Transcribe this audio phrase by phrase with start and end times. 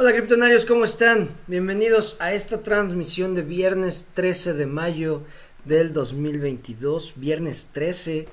[0.00, 1.28] Hola criptonarios, ¿cómo están?
[1.48, 5.24] Bienvenidos a esta transmisión de viernes 13 de mayo
[5.64, 7.14] del 2022.
[7.16, 8.28] Viernes 13,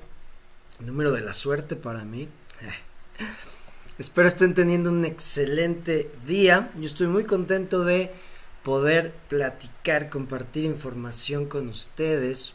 [0.78, 2.28] número de la suerte para mí.
[3.98, 6.70] Espero estén teniendo un excelente día.
[6.76, 8.12] Yo estoy muy contento de
[8.62, 12.54] poder platicar, compartir información con ustedes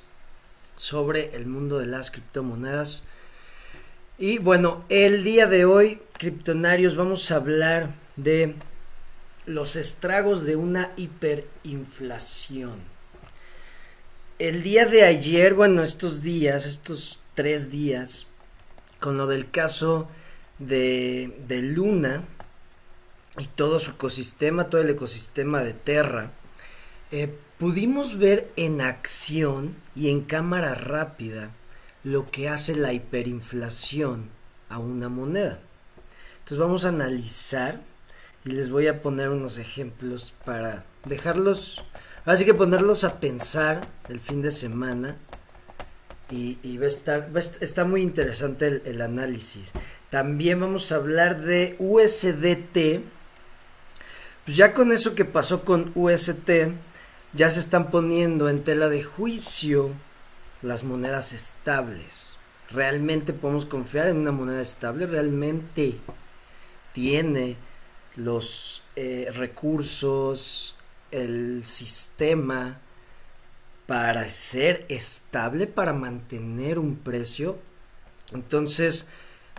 [0.77, 3.03] sobre el mundo de las criptomonedas.
[4.17, 8.55] Y bueno, el día de hoy, criptonarios, vamos a hablar de
[9.45, 12.79] los estragos de una hiperinflación.
[14.39, 18.27] El día de ayer, bueno, estos días, estos tres días,
[18.99, 20.07] con lo del caso
[20.59, 22.23] de, de Luna
[23.37, 26.31] y todo su ecosistema, todo el ecosistema de Terra,
[27.11, 31.51] eh, pudimos ver en acción y en cámara rápida
[32.03, 34.29] lo que hace la hiperinflación
[34.69, 35.59] a una moneda.
[36.39, 37.81] Entonces vamos a analizar
[38.45, 41.83] y les voy a poner unos ejemplos para dejarlos,
[42.25, 45.17] así que ponerlos a pensar el fin de semana
[46.31, 49.73] y, va a estar, está muy interesante el, el, análisis.
[50.09, 53.03] También vamos a hablar de USDT.
[54.45, 56.49] Pues ya con eso que pasó con UST,
[57.33, 59.91] ya se están poniendo en tela de juicio
[60.61, 62.37] las monedas estables.
[62.71, 65.07] ¿Realmente podemos confiar en una moneda estable?
[65.07, 65.97] ¿Realmente
[66.93, 67.57] tiene
[68.15, 70.75] los eh, recursos,
[71.11, 72.79] el sistema
[73.85, 77.59] para ser estable, para mantener un precio.
[78.31, 79.07] Entonces,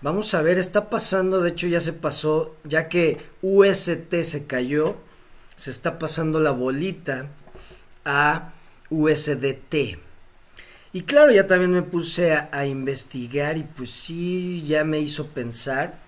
[0.01, 4.97] vamos a ver, está pasando, de hecho ya se pasó, ya que UST se cayó,
[5.57, 7.29] se está pasando la bolita
[8.05, 8.53] a
[8.91, 9.99] USDT.
[10.95, 15.29] Y claro, ya también me puse a, a investigar y pues sí, ya me hizo
[15.29, 15.99] pensar.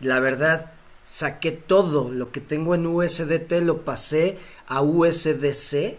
[0.00, 0.70] La verdad,
[1.04, 5.98] saqué todo lo que tengo en USDT, lo pasé a USDC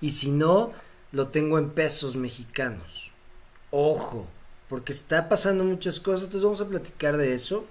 [0.00, 0.72] y si no,
[1.12, 3.12] lo tengo en pesos mexicanos.
[3.70, 4.26] Ojo,
[4.68, 7.66] porque está pasando muchas cosas, entonces vamos a platicar de eso.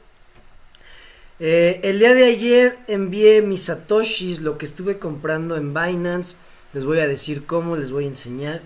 [1.40, 6.38] Eh, el día de ayer envié mis satoshis, lo que estuve comprando en Binance.
[6.74, 8.62] Les voy a decir cómo, les voy a enseñar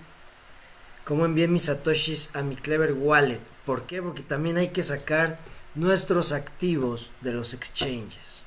[1.05, 3.39] cómo envié mis satoshis a mi Clever Wallet.
[3.65, 4.01] ¿Por qué?
[4.01, 5.39] Porque también hay que sacar
[5.75, 8.43] nuestros activos de los exchanges.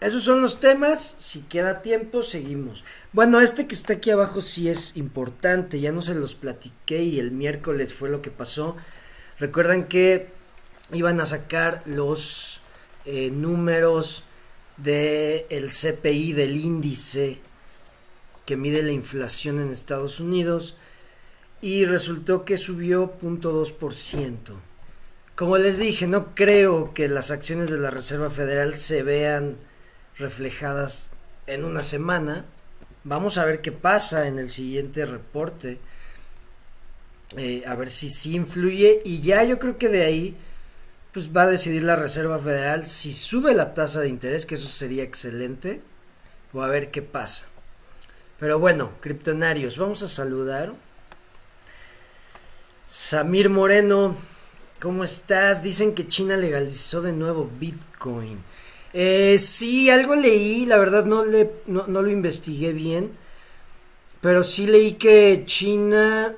[0.00, 2.84] Esos son los temas, si queda tiempo seguimos.
[3.12, 7.18] Bueno, este que está aquí abajo sí es importante, ya no se los platiqué y
[7.18, 8.76] el miércoles fue lo que pasó.
[9.38, 10.28] Recuerdan que
[10.92, 12.62] iban a sacar los
[13.04, 14.24] eh, números
[14.78, 17.38] del el CPI del índice
[18.46, 20.76] que mide la inflación en Estados Unidos
[21.60, 24.36] y resultó que subió 0.2%.
[25.34, 29.56] Como les dije, no creo que las acciones de la Reserva Federal se vean
[30.18, 31.10] reflejadas
[31.46, 32.44] en una semana.
[33.04, 35.78] Vamos a ver qué pasa en el siguiente reporte.
[37.36, 39.00] Eh, a ver si sí influye.
[39.04, 40.36] Y ya yo creo que de ahí
[41.12, 44.68] pues va a decidir la Reserva Federal si sube la tasa de interés, que eso
[44.68, 45.80] sería excelente.
[46.52, 47.46] O a ver qué pasa.
[48.38, 50.74] Pero bueno, criptonarios, vamos a saludar.
[52.92, 54.16] Samir Moreno,
[54.80, 55.62] ¿cómo estás?
[55.62, 58.42] Dicen que China legalizó de nuevo Bitcoin.
[58.92, 63.12] Eh, sí, algo leí, la verdad no, le, no, lo investigué bien,
[64.20, 66.34] pero sí leí que China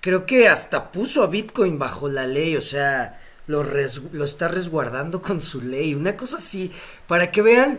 [0.00, 5.22] creo que hasta puso a Bitcoin bajo la ley, o sea, lo, lo está resguardando
[5.22, 6.72] con su ley, una cosa así,
[7.06, 7.78] para que vean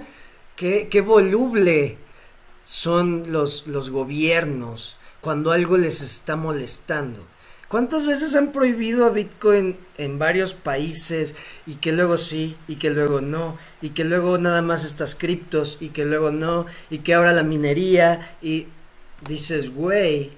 [0.55, 1.97] qué, qué voluble
[2.63, 7.35] son los, los gobiernos cuando algo les está molestando.
[7.67, 11.35] ¿Cuántas veces han prohibido a Bitcoin en varios países
[11.65, 15.77] y que luego sí y que luego no y que luego nada más estas criptos
[15.81, 18.67] y que luego no y que ahora la minería y
[19.27, 20.31] dices, güey.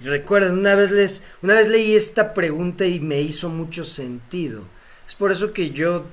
[0.00, 4.64] Recuerden, una vez les una vez leí esta pregunta y me hizo mucho sentido.
[5.06, 6.06] Es por eso que yo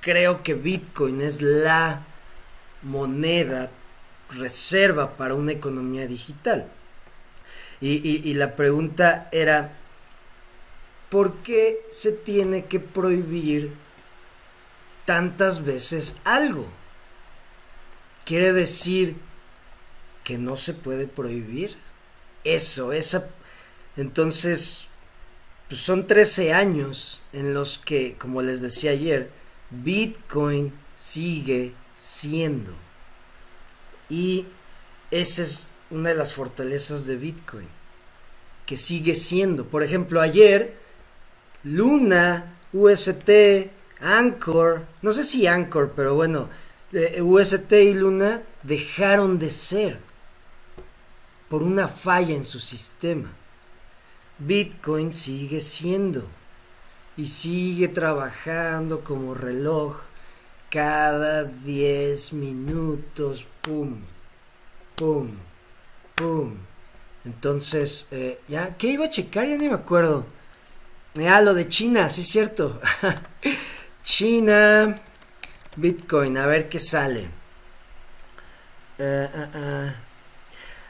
[0.00, 2.06] creo que Bitcoin es la
[2.82, 3.70] moneda
[4.30, 6.66] reserva para una economía digital.
[7.84, 9.76] Y, la pregunta era,
[11.10, 13.72] ¿por qué se tiene que prohibir
[15.04, 16.68] tantas veces algo?
[18.24, 19.16] ¿Quiere decir
[20.22, 21.76] que no se puede prohibir?
[22.44, 23.28] Eso, esa...
[23.96, 24.86] Entonces,
[25.68, 29.28] pues son 13 años en los que, como les decía ayer,
[29.70, 32.72] Bitcoin sigue siendo.
[34.08, 34.46] Y
[35.10, 37.68] ese es una de las fortalezas de Bitcoin,
[38.66, 39.66] que sigue siendo.
[39.66, 40.74] Por ejemplo, ayer
[41.64, 43.30] Luna, UST,
[44.00, 46.48] Anchor, no sé si Anchor, pero bueno,
[46.92, 49.98] eh, UST y Luna dejaron de ser
[51.48, 53.30] por una falla en su sistema.
[54.38, 56.24] Bitcoin sigue siendo
[57.16, 60.00] y sigue trabajando como reloj
[60.70, 64.00] cada 10 minutos, pum,
[64.96, 65.30] pum,
[67.24, 69.46] Entonces, eh, ya, ¿qué iba a checar?
[69.48, 70.26] Ya ni me acuerdo.
[71.28, 72.80] Ah, lo de China, sí es cierto.
[74.02, 74.96] China,
[75.76, 77.28] Bitcoin, a ver qué sale.
[78.98, 79.92] Eh, eh,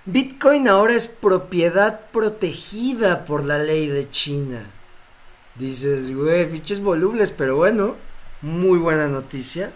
[0.05, 4.65] Bitcoin ahora es propiedad protegida por la ley de China.
[5.55, 7.97] Dices, güey, fiches volubles, pero bueno,
[8.41, 9.73] muy buena noticia.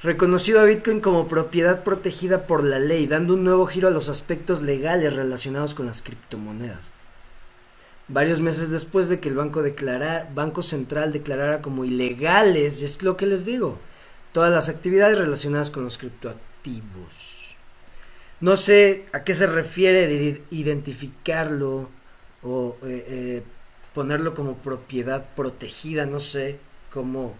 [0.00, 4.08] Reconocido a Bitcoin como propiedad protegida por la ley, dando un nuevo giro a los
[4.08, 6.92] aspectos legales relacionados con las criptomonedas.
[8.06, 13.26] Varios meses después de que el banco, Central declarara como ilegales, y es lo que
[13.26, 13.76] les digo,
[14.30, 17.56] todas las actividades relacionadas con los criptoactivos.
[18.40, 21.90] No sé a qué se refiere de identificarlo
[22.44, 23.42] o eh, eh,
[23.94, 26.60] ponerlo como propiedad protegida, no sé
[26.92, 27.34] cómo,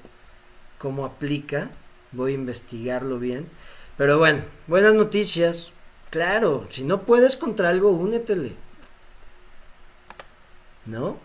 [0.76, 1.70] cómo aplica,
[2.12, 3.48] voy a investigarlo bien.
[3.96, 5.72] Pero bueno, buenas noticias.
[6.10, 8.52] Claro, si no puedes contra algo, únetele.
[10.86, 11.18] ¿No?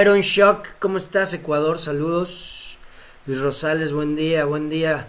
[0.00, 1.78] Iron Shock, ¿cómo estás, Ecuador?
[1.78, 2.78] Saludos.
[3.26, 5.08] Luis Rosales, buen día, buen día.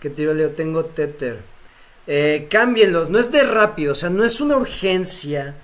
[0.00, 1.42] Que te leo, tengo Tether.
[2.06, 5.56] Eh, cámbienlos, no es de rápido, o sea, no es una urgencia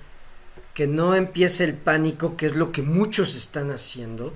[0.75, 4.31] que no empiece el pánico, que es lo que muchos están haciendo.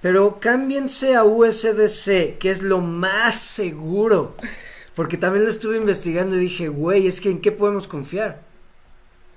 [0.00, 4.36] Pero cámbiense a USDC, que es lo más seguro.
[4.94, 8.42] Porque también lo estuve investigando y dije, güey, es que en qué podemos confiar.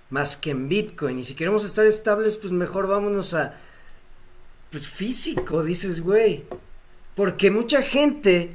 [0.10, 1.19] Más que en Bitcoin.
[1.19, 3.58] Y si queremos estar estables, pues mejor vámonos a
[4.69, 6.46] pues, físico, dices, güey.
[7.16, 8.54] Porque mucha gente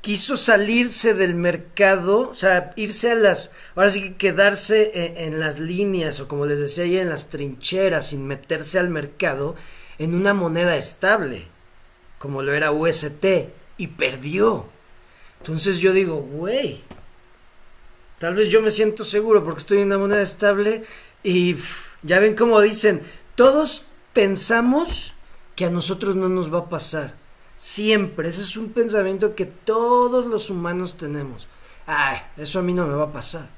[0.00, 5.40] quiso salirse del mercado, o sea, irse a las, ahora sí que quedarse en, en
[5.40, 9.56] las líneas o como les decía ayer, en las trincheras sin meterse al mercado
[9.98, 11.46] en una moneda estable,
[12.18, 13.24] como lo era UST,
[13.76, 14.66] y perdió.
[15.38, 16.82] Entonces yo digo, güey,
[18.18, 20.84] tal vez yo me siento seguro porque estoy en una moneda estable
[21.22, 21.56] y
[22.02, 23.02] ya ven como dicen,
[23.34, 25.12] todos pensamos
[25.54, 27.14] que a nosotros no nos va a pasar.
[27.56, 31.46] Siempre, ese es un pensamiento que todos los humanos tenemos.
[31.86, 33.48] Ay, eso a mí no me va a pasar.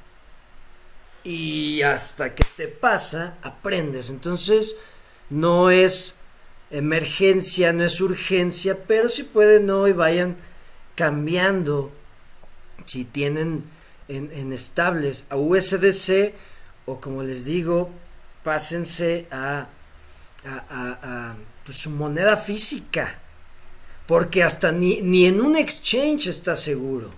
[1.24, 4.10] Y hasta que te pasa, aprendes.
[4.10, 4.76] Entonces,
[5.30, 6.15] no es
[6.70, 10.36] emergencia, no es urgencia, pero si pueden hoy vayan
[10.94, 11.92] cambiando,
[12.86, 13.64] si tienen
[14.08, 16.34] en, estables a USDC
[16.86, 17.90] o como les digo,
[18.42, 19.66] pásense a,
[20.44, 21.34] a,
[21.64, 23.18] pues, su moneda física,
[24.06, 27.10] porque hasta ni, ni en un exchange está seguro.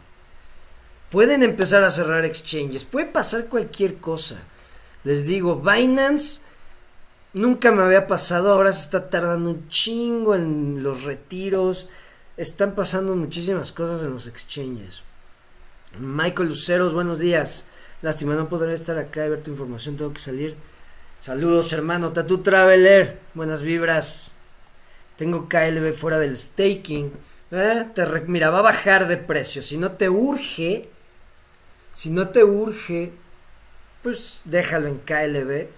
[1.11, 4.43] Pueden empezar a cerrar exchanges, puede pasar cualquier cosa.
[5.05, 6.41] Les digo, Binance
[7.35, 11.89] Nunca me había pasado, ahora se está tardando un chingo en los retiros.
[12.39, 15.03] Están pasando muchísimas cosas en los exchanges.
[15.99, 17.67] Michael Luceros, buenos días.
[18.01, 20.57] Lástima, no podré estar acá y ver tu información, tengo que salir.
[21.21, 22.13] Saludos, hermano.
[22.13, 24.33] Tatu Traveler, buenas vibras.
[25.17, 27.13] Tengo KLB fuera del staking.
[27.51, 29.61] Eh, te mira, va a bajar de precio.
[29.61, 30.89] Si no te urge,
[31.93, 33.13] si no te urge,
[34.03, 35.78] pues déjalo en KLB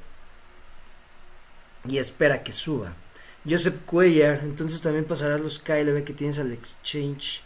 [1.84, 2.94] y espera que suba.
[3.48, 7.42] Joseph Cuellar, entonces también pasarás los KLB que tienes al exchange,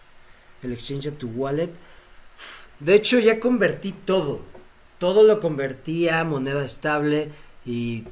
[0.62, 1.70] el exchange a tu wallet.
[2.80, 4.40] De hecho, ya convertí todo.
[4.98, 7.30] Todo lo convertí a moneda estable
[7.64, 8.04] y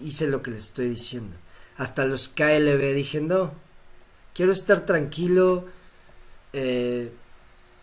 [0.00, 1.36] hice lo que les estoy diciendo.
[1.76, 3.52] Hasta los KLB dije, no,
[4.34, 5.66] quiero estar tranquilo.
[6.52, 7.10] Eh,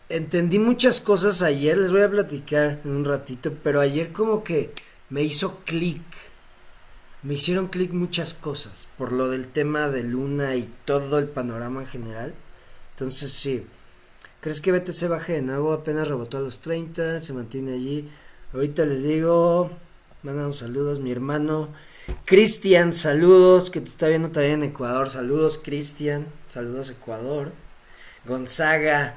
[0.09, 4.71] entendí muchas cosas ayer, les voy a platicar en un ratito, pero ayer como que
[5.09, 6.01] me hizo clic
[7.27, 11.81] me hicieron clic muchas cosas por lo del tema de Luna y todo el panorama
[11.81, 12.33] en general.
[12.93, 13.65] Entonces sí,
[14.39, 15.73] ¿crees que BTC baje de nuevo?
[15.73, 18.09] Apenas rebotó a los 30, se mantiene allí.
[18.53, 19.69] Ahorita les digo,
[20.23, 21.67] mandan saludos, mi hermano
[22.23, 25.09] Cristian, saludos, que te está viendo también en Ecuador.
[25.09, 27.51] Saludos, Cristian, saludos, Ecuador.
[28.25, 29.15] Gonzaga,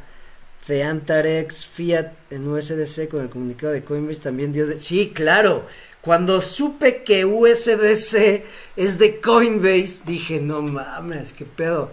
[0.63, 4.79] Feantarex, Fiat en USDC con el comunicado de Coinbase también dio de...
[4.79, 5.67] Sí, claro,
[6.03, 8.45] cuando supe que USDC
[8.77, 11.93] es de Coinbase, dije, no mames, qué pedo.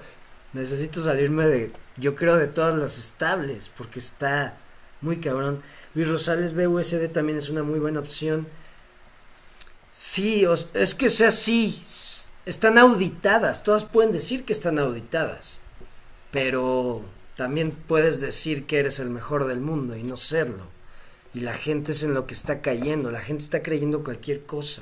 [0.54, 4.58] Necesito salirme de, yo creo, de todas las estables, porque está
[5.02, 5.62] muy cabrón.
[5.94, 8.48] Luis Rosales BUSD también es una muy buena opción.
[9.90, 11.82] Sí, es que sea así.
[12.46, 15.60] están auditadas, todas pueden decir que están auditadas,
[16.32, 17.04] pero
[17.36, 20.77] también puedes decir que eres el mejor del mundo y no serlo.
[21.38, 24.82] Y la gente es en lo que está cayendo, la gente está creyendo cualquier cosa.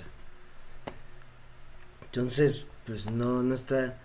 [2.06, 3.98] Entonces, pues no, no está...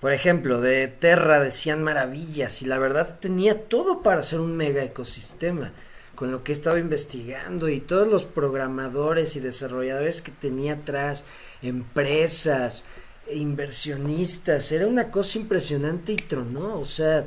[0.00, 4.84] Por ejemplo, de Terra decían maravillas y la verdad tenía todo para ser un mega
[4.84, 5.72] ecosistema
[6.14, 11.24] con lo que he estado investigando y todos los programadores y desarrolladores que tenía atrás,
[11.60, 12.84] empresas,
[13.32, 17.26] inversionistas, era una cosa impresionante y tronó, o sea,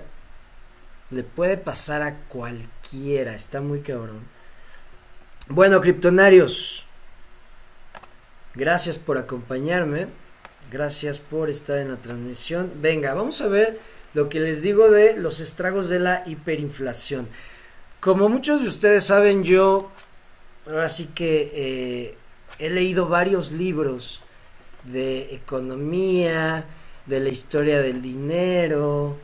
[1.12, 4.39] le puede pasar a cualquiera, está muy cabrón.
[5.52, 6.86] Bueno, criptonarios,
[8.54, 10.06] gracias por acompañarme,
[10.72, 12.72] gracias por estar en la transmisión.
[12.76, 13.80] Venga, vamos a ver
[14.14, 17.28] lo que les digo de los estragos de la hiperinflación.
[18.00, 19.90] Como muchos de ustedes saben, yo
[20.68, 22.18] ahora sí que eh,
[22.60, 24.22] he leído varios libros
[24.84, 26.64] de economía,
[27.08, 29.18] de la historia del dinero,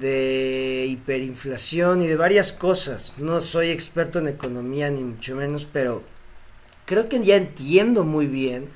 [0.00, 3.14] de hiperinflación y de varias cosas.
[3.18, 6.02] No soy experto en economía ni mucho menos, pero
[6.84, 8.68] creo que ya entiendo muy bien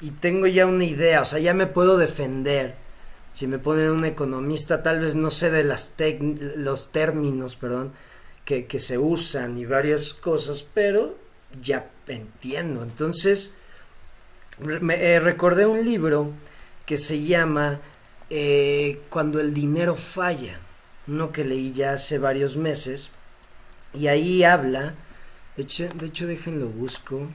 [0.00, 2.74] y tengo ya una idea, o sea, ya me puedo defender.
[3.32, 5.94] Si me ponen un economista, tal vez no sé de las
[6.56, 7.92] los términos, perdón,
[8.44, 11.16] que, que se usan y varias cosas, pero
[11.60, 12.82] ya entiendo.
[12.82, 13.54] Entonces,
[14.58, 16.32] me, eh, recordé un libro
[16.86, 17.80] que se llama
[18.30, 20.60] eh, Cuando el dinero falla,
[21.06, 23.10] uno que leí ya hace varios meses,
[23.92, 24.94] y ahí habla,
[25.56, 27.28] de hecho, de hecho déjenlo busco,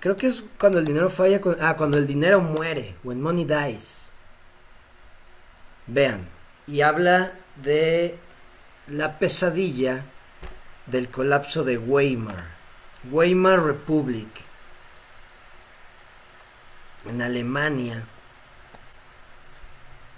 [0.00, 4.12] creo que es cuando el dinero falla, ah, cuando el dinero muere, when money dies.
[5.86, 6.28] Vean,
[6.66, 8.16] y habla de
[8.86, 10.04] la pesadilla
[10.86, 12.44] del colapso de Weimar,
[13.10, 14.28] Weimar Republic,
[17.08, 18.06] en Alemania.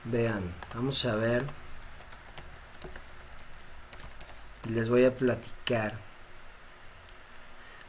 [0.04, 0.42] Vean,
[0.74, 1.44] vamos a ver.
[4.70, 5.94] Les voy a platicar.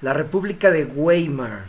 [0.01, 1.65] La República de Weimar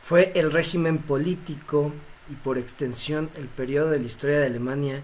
[0.00, 1.92] fue el régimen político
[2.30, 5.02] y por extensión el periodo de la historia de Alemania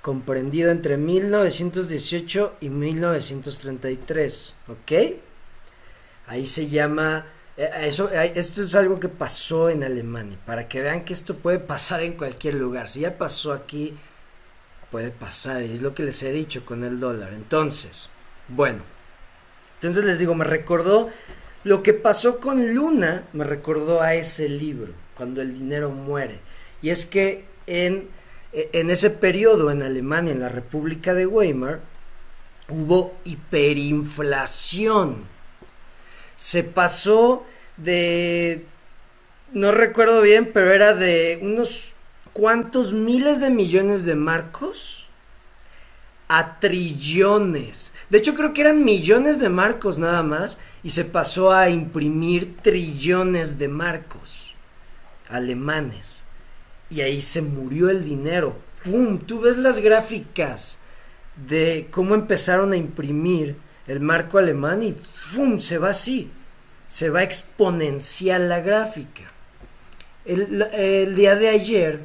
[0.00, 4.92] comprendido entre 1918 y 1933, ¿ok?
[6.26, 11.04] Ahí se llama eso, eh, esto es algo que pasó en Alemania, para que vean
[11.04, 12.88] que esto puede pasar en cualquier lugar.
[12.88, 13.94] Si ya pasó aquí,
[14.90, 17.34] puede pasar, y es lo que les he dicho con el dólar.
[17.34, 18.08] Entonces,
[18.48, 18.80] bueno,
[19.74, 21.10] entonces les digo, me recordó
[21.64, 26.40] lo que pasó con Luna, me recordó a ese libro, cuando el dinero muere.
[26.80, 28.08] Y es que en,
[28.52, 31.80] e, en ese periodo en Alemania, en la República de Weimar,
[32.68, 35.31] hubo hiperinflación
[36.42, 37.46] se pasó
[37.76, 38.66] de,
[39.52, 41.92] no recuerdo bien, pero era de unos
[42.32, 45.06] cuantos miles de millones de marcos
[46.26, 47.92] a trillones.
[48.10, 52.56] De hecho, creo que eran millones de marcos nada más y se pasó a imprimir
[52.56, 54.56] trillones de marcos
[55.28, 56.24] alemanes.
[56.90, 58.56] Y ahí se murió el dinero.
[58.82, 59.18] ¡Pum!
[59.20, 60.78] Tú ves las gráficas
[61.36, 63.56] de cómo empezaron a imprimir
[63.86, 65.58] el marco alemán y ¡fum!
[65.58, 66.30] se va así,
[66.88, 69.30] se va exponencial la gráfica.
[70.24, 72.00] El, el día de ayer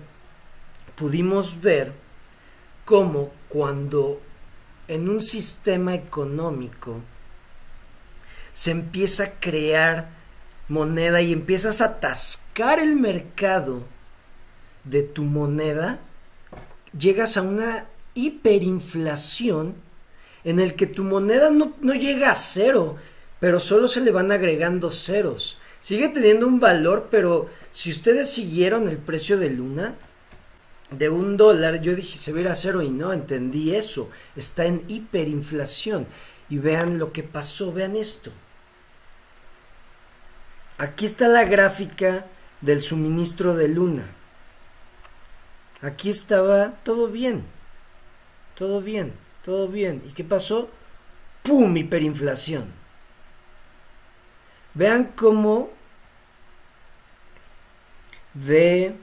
[0.95, 1.93] pudimos ver
[2.85, 4.21] cómo cuando
[4.87, 7.01] en un sistema económico
[8.53, 10.09] se empieza a crear
[10.67, 13.83] moneda y empiezas a atascar el mercado
[14.83, 15.99] de tu moneda,
[16.97, 19.75] llegas a una hiperinflación
[20.47, 22.95] en el que tu moneda no, llega a cero,
[23.41, 25.57] pero solo se le van agregando ceros.
[25.81, 29.95] Sigue teniendo un valor, pero si ustedes siguieron el precio de Luna,
[30.89, 34.09] de un dólar, yo dije se ve a cero y no, entendí eso.
[34.37, 36.07] Está en hiperinflación.
[36.49, 38.31] Y vean lo que pasó, vean esto.
[40.77, 42.25] Aquí está la gráfica
[42.61, 44.07] del suministro de Luna.
[45.81, 47.43] Aquí estaba todo bien.
[48.55, 50.03] Todo bien todo bien.
[50.05, 50.69] ¿Y qué pasó?
[51.41, 51.77] ¡Pum!
[51.77, 52.69] Hiperinflación.
[54.73, 55.69] Vean cómo
[58.33, 58.93] de...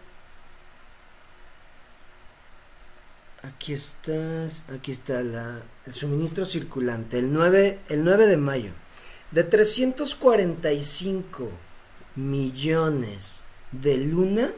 [3.42, 8.72] Aquí estás, aquí está la, el suministro circulante, el 9, el 9 de mayo.
[9.30, 11.48] De 345
[12.16, 14.52] millones de luna,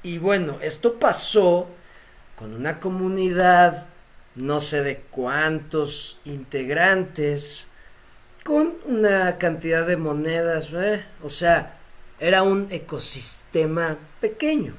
[0.05, 1.75] Y bueno, esto pasó
[2.39, 3.89] con una comunidad,
[4.35, 7.65] no sé de cuántos integrantes,
[8.45, 11.05] con una cantidad de monedas, ¿eh?
[11.23, 11.79] o sea,
[12.21, 14.75] era un ecosistema pequeño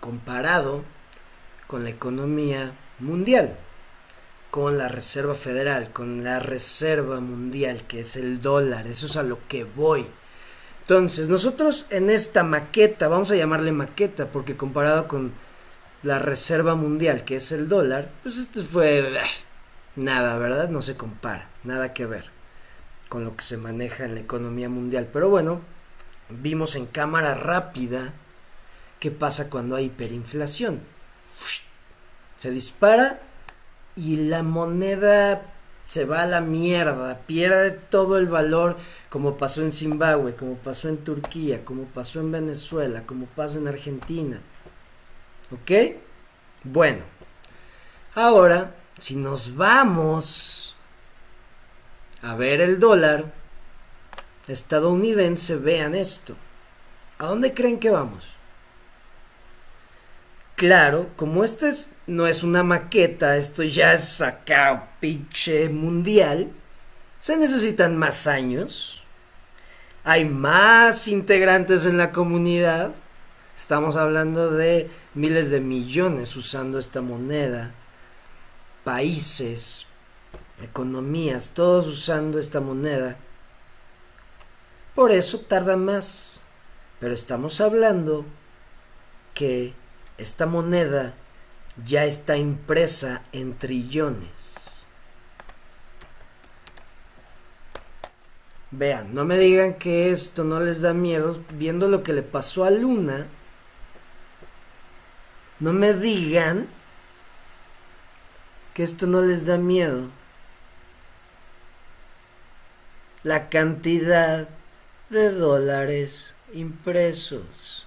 [0.00, 0.82] comparado
[1.66, 3.56] con la economía mundial
[4.54, 9.24] con la Reserva Federal, con la Reserva Mundial, que es el dólar, eso es a
[9.24, 10.06] lo que voy.
[10.82, 15.32] Entonces, nosotros en esta maqueta, vamos a llamarle maqueta, porque comparado con
[16.04, 19.20] la Reserva Mundial, que es el dólar, pues esto fue eh,
[19.96, 20.68] nada, ¿verdad?
[20.68, 22.30] No se compara, nada que ver
[23.08, 25.08] con lo que se maneja en la economía mundial.
[25.12, 25.60] Pero bueno,
[26.28, 28.12] vimos en cámara rápida
[29.00, 30.80] qué pasa cuando hay hiperinflación.
[32.36, 33.20] Se dispara
[33.96, 35.42] y la moneda
[35.86, 38.76] se va a la mierda, pierde todo el valor
[39.10, 43.68] como pasó en Zimbabue, como pasó en Turquía, como pasó en Venezuela, como pasa en
[43.68, 44.40] Argentina.
[45.50, 45.96] ¿Ok?
[46.64, 47.02] Bueno,
[48.14, 50.74] ahora si nos vamos
[52.22, 53.32] a ver el dólar
[54.48, 56.36] estadounidense, vean esto.
[57.18, 58.36] ¿A dónde creen que vamos?
[60.56, 61.70] Claro, como este
[62.06, 66.50] no es una maqueta, esto ya es acá pinche mundial,
[67.18, 69.02] se necesitan más años,
[70.04, 72.94] hay más integrantes en la comunidad,
[73.56, 77.72] estamos hablando de miles de millones usando esta moneda,
[78.84, 79.86] países,
[80.62, 83.16] economías, todos usando esta moneda.
[84.94, 86.44] Por eso tarda más,
[87.00, 88.24] pero estamos hablando
[89.34, 89.74] que
[90.18, 91.14] esta moneda
[91.84, 94.86] ya está impresa en trillones.
[98.70, 102.64] Vean, no me digan que esto no les da miedo viendo lo que le pasó
[102.64, 103.26] a Luna.
[105.60, 106.68] No me digan
[108.74, 110.08] que esto no les da miedo.
[113.22, 114.48] La cantidad
[115.10, 117.86] de dólares impresos.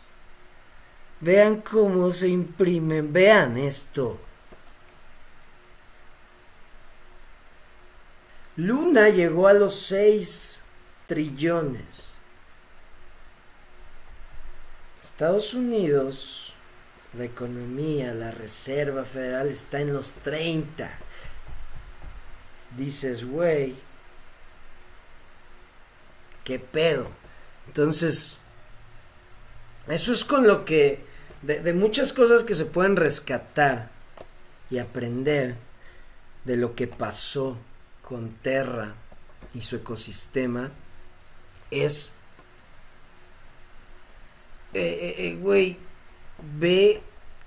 [1.20, 4.20] Vean cómo se imprimen, vean esto.
[8.56, 10.62] Luna llegó a los 6
[11.06, 12.14] trillones.
[15.02, 16.47] Estados Unidos,
[17.14, 20.92] la economía, la Reserva Federal está en los 30.
[22.78, 23.76] Dices, güey,
[26.44, 27.10] ¿qué pedo?
[27.68, 28.38] Entonces,
[29.88, 31.06] eso es con lo que
[31.42, 33.90] de, muchas cosas que se pueden rescatar
[34.70, 35.56] y aprender
[36.46, 37.58] de lo que pasó
[38.02, 38.96] con Terra
[39.54, 40.72] y su ecosistema
[41.72, 42.14] es,
[44.74, 45.78] eh, eh, eh, güey,
[46.60, 47.02] ve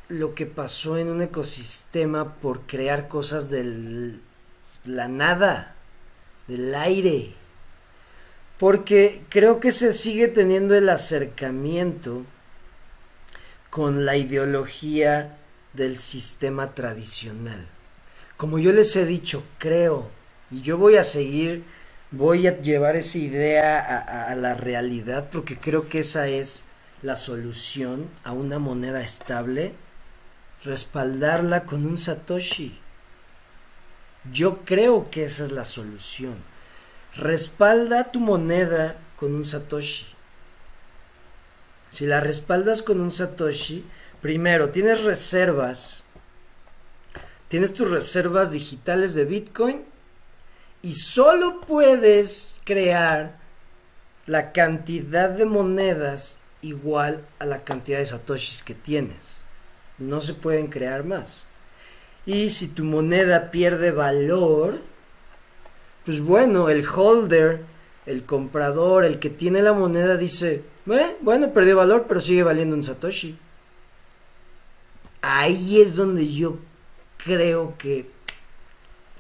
[0.09, 4.19] lo que pasó en un ecosistema por crear cosas de
[4.85, 5.75] la nada,
[6.49, 7.35] del aire.
[8.59, 12.25] Porque creo que se sigue teniendo el acercamiento
[13.71, 15.39] con la ideología
[15.73, 17.69] del sistema tradicional.
[18.37, 20.11] Como yo les he dicho, creo
[20.51, 21.63] Y yo voy a seguir,
[22.11, 26.65] voy a llevar esa idea a, la realidad porque creo que esa es
[27.03, 29.73] la solución a una moneda estable,
[30.65, 32.79] respaldarla con un Satoshi.
[34.31, 36.37] Yo creo que esa es la solución.
[37.17, 40.07] Respalda tu moneda con un Satoshi.
[41.89, 43.85] Si la respaldas con un Satoshi,
[44.21, 46.05] primero tienes reservas.
[47.49, 49.85] Tienes tus reservas digitales de Bitcoin
[50.83, 53.39] y solo puedes crear
[54.27, 59.43] la cantidad de monedas igual a la cantidad de satoshis que tienes.
[59.99, 61.47] No se pueden crear más.
[62.27, 64.81] Y si tu moneda pierde valor,
[66.05, 67.63] pues bueno, el holder,
[68.07, 72.77] el comprador, el que tiene la moneda dice, eh, bueno, perdió valor, pero sigue valiendo
[72.77, 73.39] un satoshi.
[75.23, 76.59] Ahí es donde yo
[77.25, 78.11] creo que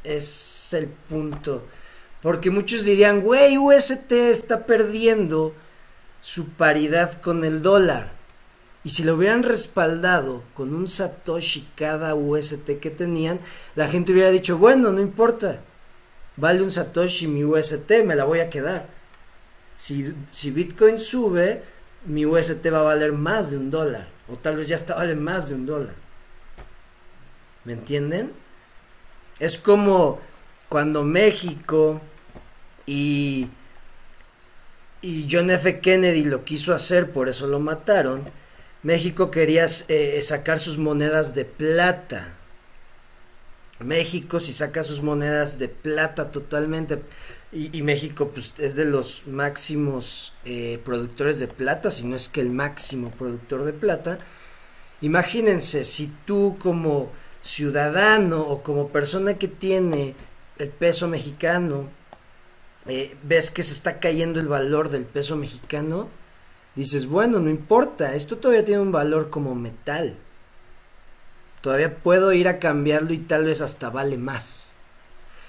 [0.05, 1.67] es el punto.
[2.23, 5.55] Porque muchos dirían, güey, UST está perdiendo
[6.21, 8.13] su paridad con el dólar.
[8.83, 13.41] Y si lo hubieran respaldado con un Satoshi cada UST que tenían,
[13.75, 15.61] la gente hubiera dicho, bueno, no importa,
[16.37, 18.87] vale un Satoshi mi UST, me la voy a quedar.
[19.77, 21.63] Si, si Bitcoin sube,
[22.07, 25.15] mi UST va a valer más de un dólar, o tal vez ya está vale
[25.15, 25.95] más de un dólar.
[27.65, 28.33] ¿Me entienden?
[29.39, 30.21] Es como
[30.71, 32.01] cuando México
[32.87, 33.49] y
[35.03, 35.81] y John F.
[35.81, 38.25] Kennedy lo quiso hacer, por eso lo mataron,
[38.83, 42.35] México quería eh, sacar sus monedas de plata.
[43.79, 47.03] México si saca sus monedas de plata totalmente
[47.53, 52.41] y, México pues es de los máximos eh, productores de plata, si no es que
[52.41, 54.19] el máximo productor de plata.
[55.01, 57.11] Imagínense si tú como
[57.43, 60.15] ciudadano o como persona que tiene
[60.59, 61.89] el peso mexicano
[62.87, 66.09] eh, ves que se está cayendo el valor del peso mexicano,
[66.75, 70.17] dices, bueno, no importa, esto todavía tiene un valor como metal.
[71.61, 74.75] Todavía puedo ir a cambiarlo y tal vez hasta vale más.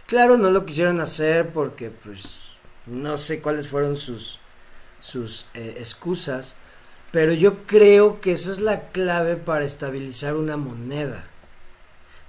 [0.08, 4.40] Claro, no lo quisieron hacer porque pues no sé cuáles fueron sus,
[5.00, 6.56] sus eh, excusas,
[7.12, 11.26] pero yo creo que esa es la clave para estabilizar una moneda.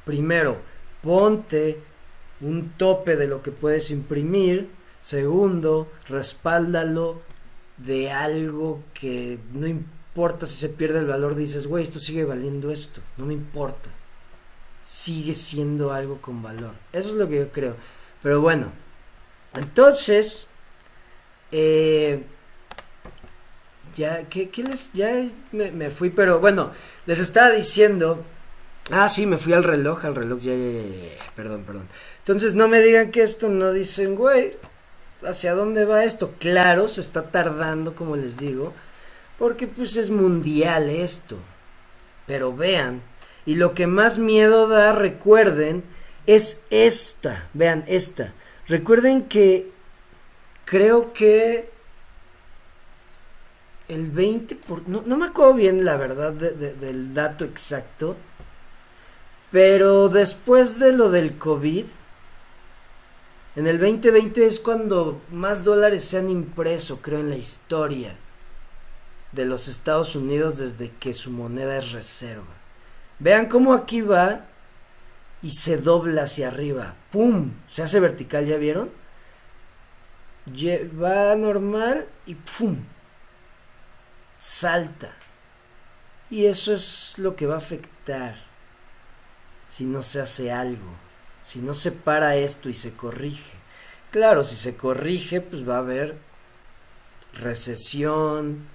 [0.04, 0.58] Primero,
[1.02, 1.80] ponte
[2.40, 4.68] un tope de lo que puedes imprimir
[5.02, 7.20] Segundo, respáldalo
[7.76, 12.70] de algo que no importa si se pierde el valor, dices, güey, esto sigue valiendo
[12.70, 13.90] esto, no me importa.
[14.82, 16.74] Sigue siendo algo con valor.
[16.92, 17.76] Eso es lo que yo creo.
[18.22, 18.72] Pero bueno,
[19.54, 20.46] entonces,
[21.50, 22.24] eh,
[23.96, 26.70] ya, ¿qué, les, ya me, me, fui, pero bueno,
[27.06, 28.24] les estaba diciendo,
[28.92, 31.88] ah, sí, me fui al reloj, al reloj, ya, ya, ya, perdón, perdón.
[32.18, 34.52] Entonces no me digan que esto no dicen, güey,
[35.24, 36.34] hacia dónde va esto.
[36.38, 38.72] Claro, se está tardando, como les digo,
[39.38, 41.38] porque pues es mundial esto.
[42.26, 43.02] Pero vean,
[43.44, 45.84] y lo que más miedo da, recuerden,
[46.26, 47.48] es esta.
[47.52, 48.32] Vean, esta.
[48.68, 49.70] Recuerden que
[50.64, 51.70] creo que
[53.88, 58.16] el 20 por, no, no me acuerdo bien la verdad del dato exacto,
[59.50, 61.84] pero después de lo del COVID,
[63.54, 68.16] en el 2020 es cuando más dólares se han impreso, creo, en la historia
[69.32, 72.54] de los Estados Unidos desde que su moneda es reserva.
[73.18, 74.46] Vean cómo aquí va
[75.42, 76.94] y se dobla hacia arriba.
[77.10, 77.52] ¡Pum!
[77.68, 78.90] Se hace vertical, ¿ya vieron?
[80.48, 82.78] Va normal y ¡pum!
[84.38, 85.12] Salta.
[86.30, 88.34] Y eso es lo que va a afectar
[89.66, 91.11] si no se hace algo
[91.44, 93.52] si no se para esto y se corrige.
[94.10, 96.16] Claro, si se corrige, pues va a haber
[97.34, 98.66] recesión,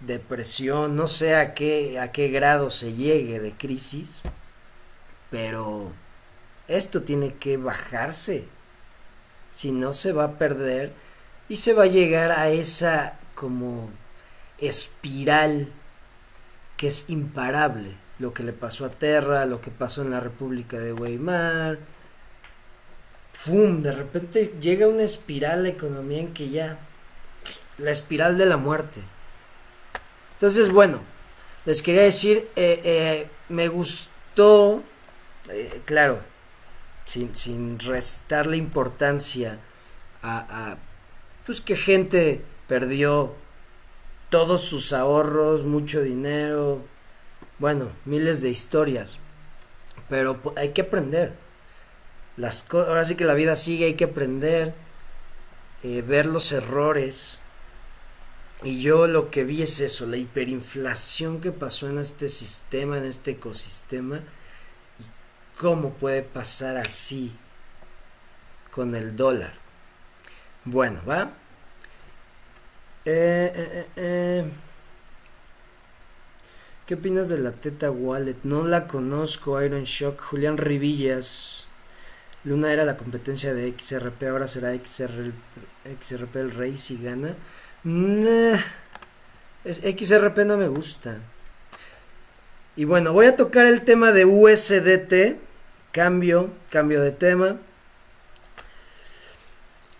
[0.00, 4.22] depresión, no sé a qué, a qué grado se llegue de crisis,
[5.30, 5.92] pero
[6.68, 8.46] esto tiene que bajarse,
[9.50, 10.92] si no se va a perder
[11.48, 13.90] y se va a llegar a esa como
[14.58, 15.70] espiral
[16.76, 20.78] que es imparable lo que le pasó a Terra, lo que pasó en la República
[20.78, 21.80] de Weimar.
[23.32, 23.82] ¡Fum!
[23.82, 26.78] De repente llega una espiral la economía en que ya.
[27.78, 29.00] La espiral de la muerte.
[30.34, 31.00] Entonces, bueno,
[31.66, 34.84] les quería decir, eh, eh, me gustó,
[35.48, 36.20] eh, claro,
[37.04, 39.58] sin, sin restarle importancia
[40.22, 40.78] a, a,
[41.44, 43.34] pues que gente perdió
[44.30, 46.91] todos sus ahorros, mucho dinero,
[47.62, 49.20] bueno, miles de historias,
[50.08, 51.32] pero hay que aprender.
[52.36, 54.74] las ahora sí que la vida sigue, hay que aprender,
[55.84, 57.40] eh, ver los errores.
[58.64, 63.04] Y yo lo que vi es eso, la hiperinflación que pasó en este sistema, en
[63.04, 64.16] este ecosistema,
[64.98, 65.04] y
[65.60, 67.32] cómo puede pasar así
[68.72, 69.52] con el dólar.
[70.64, 71.30] Bueno, va.
[73.04, 74.44] Eh, eh, eh,
[76.92, 78.36] ¿Qué opinas de la Teta Wallet?
[78.42, 80.20] No la conozco, Iron Shock.
[80.20, 81.66] Julián Rivillas.
[82.44, 85.32] Luna era la competencia de XRP, ahora será XR,
[85.98, 87.34] XRP el rey si gana.
[89.64, 91.16] XRP no me gusta.
[92.76, 95.38] Y bueno, voy a tocar el tema de USDT.
[95.92, 97.56] Cambio, cambio de tema.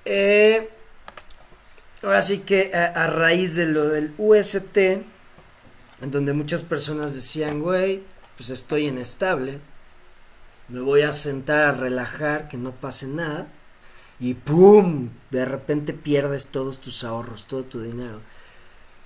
[0.04, 0.68] Eh,
[2.02, 4.76] ahora sí que a, raíz de lo del UST,
[6.02, 8.02] en donde muchas personas decían, güey,
[8.36, 9.60] pues estoy inestable,
[10.68, 13.46] me voy a sentar a relajar, que no pase nada,
[14.18, 15.10] y ¡pum!
[15.30, 18.20] De repente pierdes todos tus ahorros, todo tu dinero.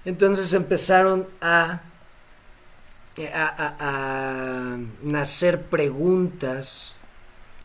[0.07, 1.83] Entonces empezaron a,
[3.35, 6.97] a, a nacer preguntas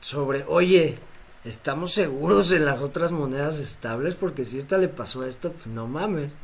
[0.02, 0.98] sobre, oye,
[1.46, 4.16] ¿estamos seguros de las otras monedas estables?
[4.16, 6.38] Porque si esta le pasó esto, pues no mames.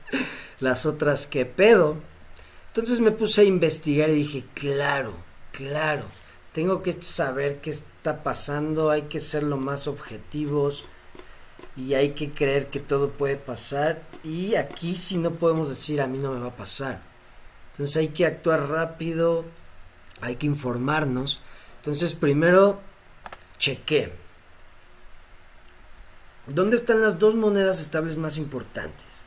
[0.59, 1.97] Las otras, ¿qué pedo?
[2.77, 5.15] Entonces me puse a investigar y dije, claro,
[5.51, 6.05] claro,
[6.53, 10.85] tengo que saber qué está pasando, hay que ser lo más objetivos
[11.75, 16.07] y hay que creer que todo puede pasar y aquí sí no podemos decir a
[16.07, 17.01] mí no me va a pasar.
[17.71, 19.43] Entonces hay que actuar rápido,
[20.21, 21.41] hay que informarnos.
[21.77, 22.79] Entonces primero
[23.57, 24.13] chequé
[26.45, 29.25] ¿Dónde están las dos monedas estables más importantes?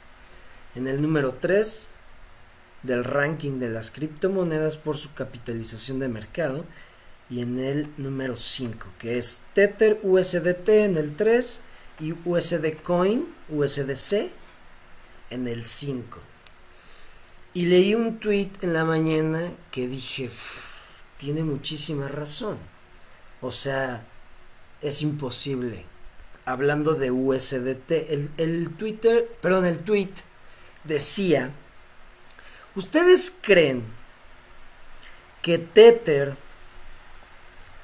[0.76, 1.90] En el número 3
[2.82, 6.64] del ranking de las criptomonedas por su capitalización de mercado
[7.28, 11.60] y en el número 5 que es Tether USDT en el 3
[12.00, 14.30] y USD Coin USDC
[15.30, 16.18] en el 5.
[17.52, 20.30] Y leí un tweet en la mañana que dije,
[21.18, 22.58] tiene muchísima razón.
[23.40, 24.04] O sea,
[24.80, 25.84] es imposible
[26.44, 27.90] hablando de USDT.
[28.38, 30.10] El, Twitter, perdón, el tweet
[30.84, 31.50] decía,
[32.80, 33.84] ¿ustedes creen
[35.42, 36.34] que Tether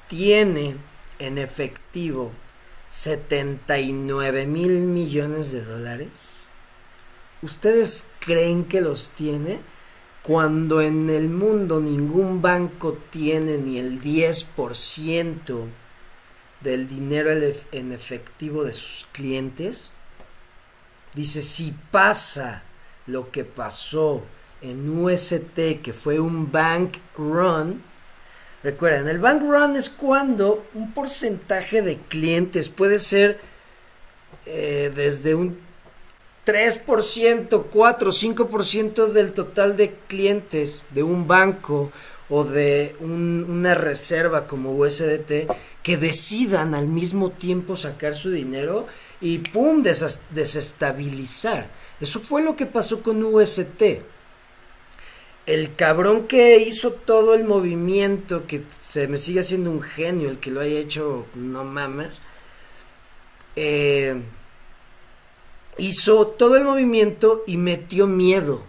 [0.07, 0.75] tiene
[1.19, 2.31] en efectivo
[2.87, 6.49] 79 mil millones de dólares?
[7.43, 9.59] ¿Ustedes creen que los tiene?
[10.23, 15.67] Cuando en el mundo ningún banco tiene ni el 10%
[16.61, 17.29] del dinero
[17.71, 19.91] en efectivo de sus clientes.
[21.13, 22.63] Dice, si pasa
[23.05, 24.25] lo que pasó
[24.67, 27.81] en UST, que fue un bank run,
[28.63, 33.39] recuerden, el bank run es cuando un porcentaje de clientes puede ser
[34.45, 35.57] eh, desde un
[36.45, 41.91] 3%, 4, 5% del total de clientes de un banco
[42.29, 45.49] o de una reserva como USDT
[45.83, 48.87] que decidan al mismo tiempo sacar su dinero
[49.19, 49.81] y ¡pum!
[49.81, 51.67] desestabilizar.
[51.99, 54.01] Eso fue lo que pasó con UST.
[55.47, 60.37] El cabrón que hizo todo el movimiento, que se me sigue haciendo un genio, el
[60.37, 62.21] que lo haya hecho, no mames,
[63.55, 64.21] eh,
[65.79, 68.61] hizo todo el movimiento y metió miedo.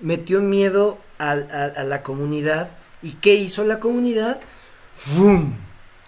[0.00, 2.70] Metió miedo a, a la comunidad.
[3.02, 4.40] ¿Y qué hizo la comunidad?
[5.16, 5.54] ¡Bum!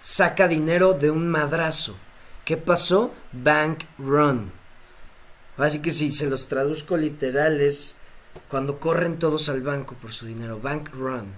[0.01, 1.95] saca dinero de un madrazo.
[2.43, 3.11] ¿Qué pasó?
[3.31, 4.51] Bank run.
[5.57, 7.95] Así que si se los traduzco literales,
[8.47, 10.59] cuando corren todos al banco por su dinero.
[10.59, 11.33] Bank run.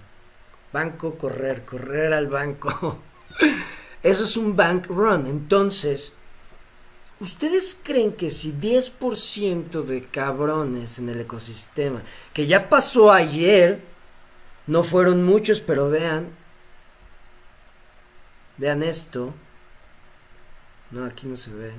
[0.72, 2.98] Banco correr, correr al banco.
[4.02, 5.26] Eso es un bank run.
[5.26, 6.12] Entonces,
[7.20, 12.02] ¿ustedes creen que si 10% de cabrones en el ecosistema,
[12.32, 13.80] que ya pasó ayer,
[14.66, 16.30] no fueron muchos, pero vean,
[18.56, 19.34] Vean esto.
[20.90, 21.72] No, aquí no se ve.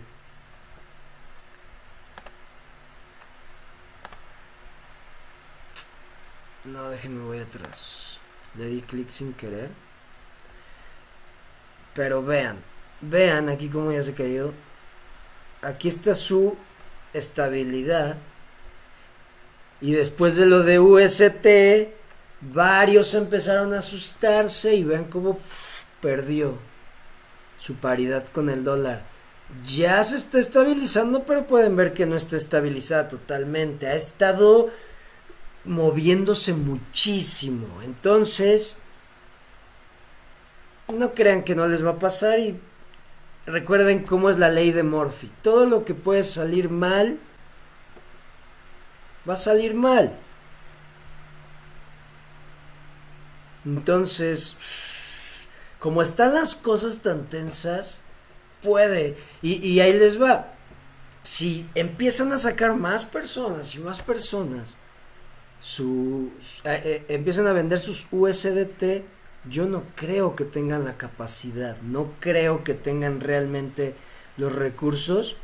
[6.65, 8.19] No, déjenme voy atrás.
[8.57, 9.69] Le di clic sin querer.
[11.93, 12.57] Pero vean,
[13.01, 14.51] vean aquí como ya se cayó.
[15.61, 16.55] Aquí está su
[17.13, 18.17] estabilidad.
[19.79, 21.47] Y después de lo de UST,
[22.41, 25.39] varios empezaron a asustarse y vean cómo
[26.01, 26.57] perdió
[27.57, 29.03] su paridad con el dólar.
[29.65, 33.87] Ya se está estabilizando, pero pueden ver que no está estabilizada totalmente.
[33.87, 34.69] Ha estado
[35.65, 37.67] moviéndose muchísimo.
[37.83, 38.77] Entonces,
[40.93, 42.59] no crean que no les va a pasar y
[43.45, 45.31] recuerden cómo es la ley de Murphy.
[45.41, 47.17] Todo lo que puede salir mal,
[49.27, 50.15] va a salir mal.
[53.65, 54.55] Entonces,
[55.79, 58.01] como están las cosas tan tensas,
[58.61, 59.17] puede.
[59.41, 60.51] Y, ahí les va.
[61.23, 64.77] Si empiezan a sacar más personas y más personas,
[65.59, 66.31] su,
[66.63, 69.03] eh, eh, empiezan a vender sus USDT,
[69.49, 73.95] yo no creo que tengan la capacidad, no creo que tengan realmente
[74.37, 75.37] los recursos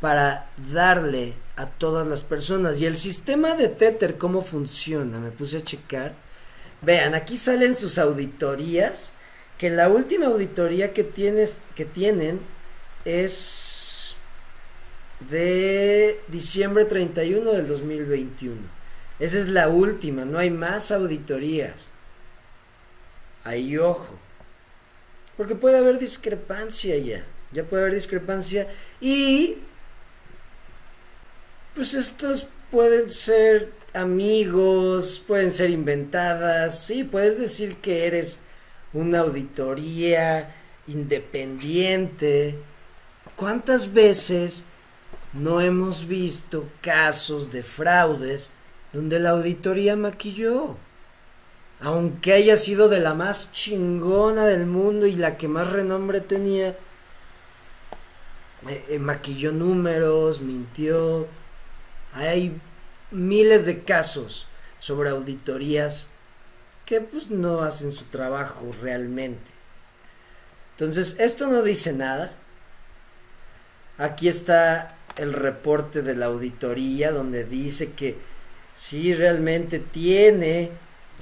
[0.00, 2.80] para darle a todas las personas.
[2.80, 5.18] Y el sistema de Tether, ¿cómo funciona?
[5.18, 6.14] Me puse a checar.
[6.82, 9.12] Vean, aquí salen sus auditorías,
[9.58, 12.40] que la última auditoría que, tienes, que tienen
[13.04, 14.16] es
[15.30, 18.56] de diciembre 31 del 2021.
[19.22, 21.84] Esa es la última, no hay más auditorías.
[23.44, 24.16] Ahí ojo.
[25.36, 27.24] Porque puede haber discrepancia ya.
[27.52, 28.66] Ya puede haber discrepancia.
[29.00, 29.58] Y
[31.76, 38.40] pues estos pueden ser amigos, pueden ser inventadas, sí, puedes decir que eres
[38.92, 40.52] una auditoría
[40.88, 42.56] independiente.
[43.36, 44.64] ¿Cuántas veces
[45.32, 48.50] no hemos visto casos de fraudes
[48.92, 50.76] donde la auditoría maquilló?
[51.80, 56.76] Aunque haya sido de la más chingona del mundo y la que más renombre tenía,
[58.68, 61.26] eh, eh, maquilló números, mintió.
[62.14, 62.60] Hay
[63.10, 64.46] miles de casos
[64.78, 66.08] sobre auditorías
[66.86, 69.50] que pues no hacen su trabajo realmente.
[70.72, 72.34] Entonces, esto no dice nada.
[73.98, 78.16] Aquí está el reporte de la auditoría donde dice que
[78.74, 80.70] si realmente tiene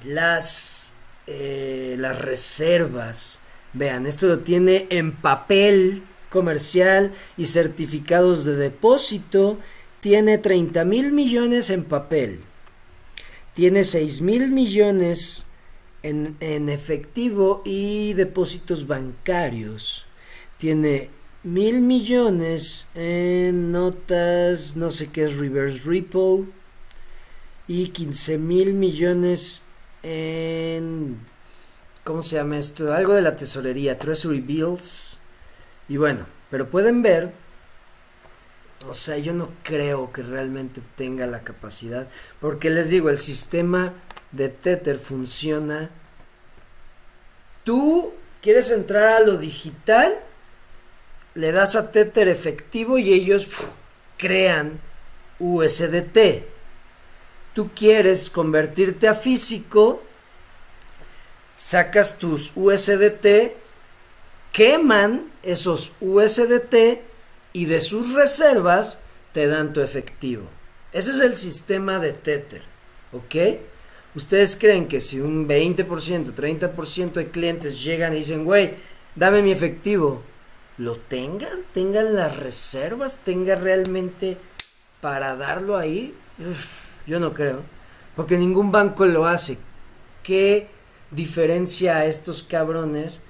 [0.04, 0.92] las,
[1.26, 3.40] eh, las reservas.
[3.72, 9.58] Vean, esto lo tiene en papel comercial y certificados de depósito.
[10.00, 12.40] Tiene 30 mil millones en papel,
[13.52, 15.46] tiene 6 mil millones
[16.02, 20.06] en, en, efectivo y depósitos bancarios,
[20.56, 21.10] tiene
[21.42, 26.46] mil millones en notas, no sé qué es reverse repo,
[27.70, 29.62] y 15 mil millones
[30.02, 31.24] en...
[32.02, 32.92] ¿Cómo se llama esto?
[32.92, 35.20] Algo de la tesorería, Treasury Bills.
[35.88, 37.32] Y bueno, pero pueden ver
[38.88, 42.08] o sea, yo no creo que realmente tenga la capacidad.
[42.40, 43.92] Porque les digo, el sistema
[44.32, 45.90] de Tether funciona.
[47.62, 50.18] Tú quieres entrar a lo digital,
[51.36, 53.48] le das a Tether efectivo y ellos
[54.18, 54.80] crean
[55.38, 56.58] USDT.
[57.60, 60.02] Tú quieres convertirte a físico,
[61.58, 63.52] sacas tus USDT,
[64.50, 67.02] queman esos USDT
[67.52, 68.98] y de sus reservas
[69.34, 70.44] te dan tu efectivo.
[70.94, 72.62] Ese es el sistema de Tether,
[73.12, 73.58] ¿ok?
[74.14, 78.76] ¿Ustedes creen que si un 20%, 30% de clientes llegan y dicen, güey,
[79.16, 80.22] dame mi efectivo,
[80.78, 81.60] lo tengan?
[81.74, 83.20] ¿Tengan las reservas?
[83.22, 84.38] ¿Tenga realmente
[85.02, 86.14] para darlo ahí?
[87.10, 87.62] Yo no creo,
[88.14, 89.58] porque ningún banco lo hace.
[90.22, 90.68] ¿Qué
[91.10, 93.20] diferencia a estos cabrones?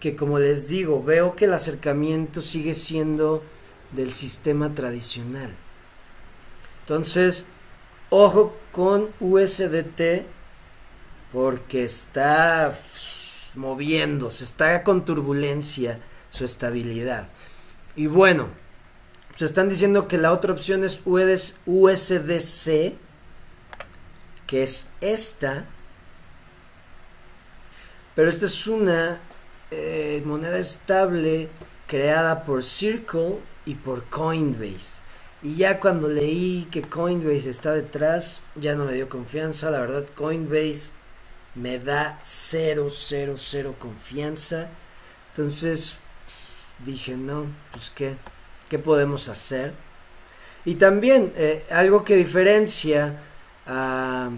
[0.00, 3.42] Que como les digo, veo que el acercamiento sigue siendo
[3.92, 5.50] del sistema tradicional.
[6.80, 7.44] Entonces,
[8.08, 10.24] ojo con USDT
[11.30, 12.74] porque está
[13.54, 17.28] moviéndose, está con turbulencia su estabilidad.
[17.94, 18.48] Y bueno,
[19.34, 22.94] se están diciendo que la otra opción es USDC,
[24.48, 25.64] que es esta.
[28.16, 29.20] Pero esta es una
[29.70, 31.48] eh, moneda estable
[31.86, 35.02] creada por Circle y por Coinbase.
[35.42, 39.70] Y ya cuando leí que Coinbase está detrás, ya no me dio confianza.
[39.70, 40.92] La verdad, Coinbase
[41.54, 44.68] me da cero, cero, cero confianza.
[45.30, 45.98] Entonces
[46.84, 48.16] dije, no, pues qué,
[48.68, 49.74] qué podemos hacer.
[50.64, 53.20] Y también eh, algo que diferencia
[53.68, 54.30] a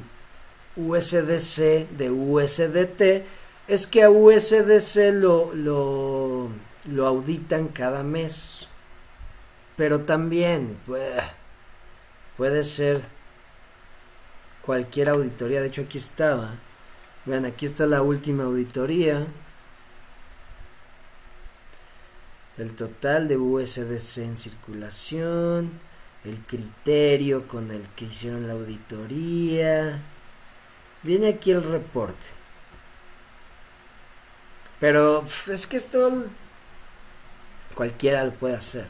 [0.76, 3.24] USDC de USDT
[3.68, 6.48] es que a USDC lo, lo,
[6.92, 8.68] lo auditan cada mes
[9.80, 11.22] pero también puede,
[12.36, 13.00] puede ser
[14.60, 15.62] cualquier auditoría.
[15.62, 16.50] De hecho, aquí estaba.
[17.24, 19.26] Vean, aquí está la última auditoría.
[22.58, 25.70] El total de USDC en circulación.
[26.24, 30.00] El criterio con el que hicieron la auditoría.
[31.02, 32.26] Viene aquí el reporte.
[34.78, 36.26] Pero es que esto
[37.74, 38.86] cualquiera lo puede hacer.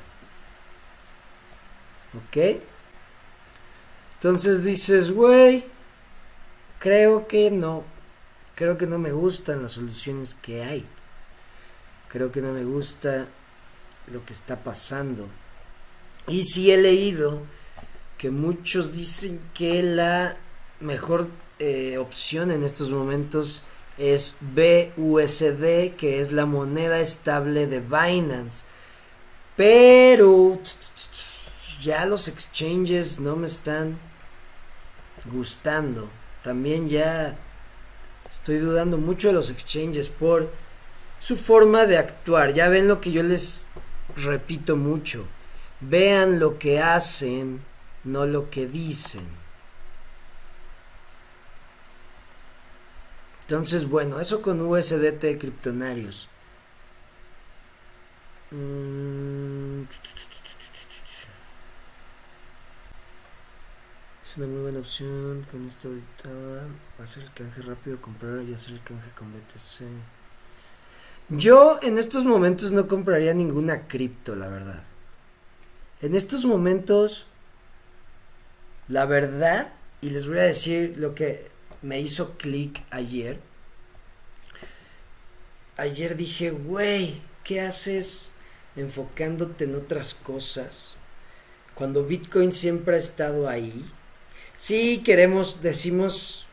[2.14, 2.60] ¿Ok?
[4.14, 5.64] Entonces dices, güey,
[6.78, 7.84] creo que no,
[8.54, 10.86] creo que no me gustan las soluciones que hay.
[12.08, 13.26] Creo que no me gusta
[14.12, 15.26] lo que está pasando.
[16.28, 17.42] Y sí he leído
[18.18, 20.36] que muchos dicen que la
[20.80, 23.62] mejor eh, opción en estos momentos
[23.98, 28.64] es BUSD, que es la moneda estable de Binance.
[29.56, 30.58] Pero
[31.82, 33.98] ya los exchanges no me están
[35.26, 36.08] gustando.
[36.42, 37.36] También ya
[38.30, 40.50] estoy dudando mucho de los exchanges por
[41.18, 42.54] su forma de actuar.
[42.54, 43.68] Ya ven lo que yo les
[44.16, 45.26] repito mucho.
[45.80, 47.60] Vean lo que hacen,
[48.04, 49.26] no lo que dicen.
[53.42, 56.28] Entonces, bueno, eso con USDT criptonarios.
[58.52, 59.82] Mm.
[64.24, 66.68] Es una muy buena opción con esta auditada.
[67.02, 69.82] Hacer el canje rápido, comprar y hacer el canje con BTC.
[71.30, 74.84] Yo en estos momentos no compraría ninguna cripto, la verdad.
[76.02, 77.26] En estos momentos,
[78.88, 81.48] la verdad, y les voy a decir lo que
[81.82, 83.38] me hizo clic ayer.
[85.76, 88.32] Ayer dije, güey, ¿qué haces
[88.76, 90.96] enfocándote en otras cosas?
[91.74, 93.84] Cuando Bitcoin siempre ha estado ahí
[94.60, 96.46] Sí, queremos, decimos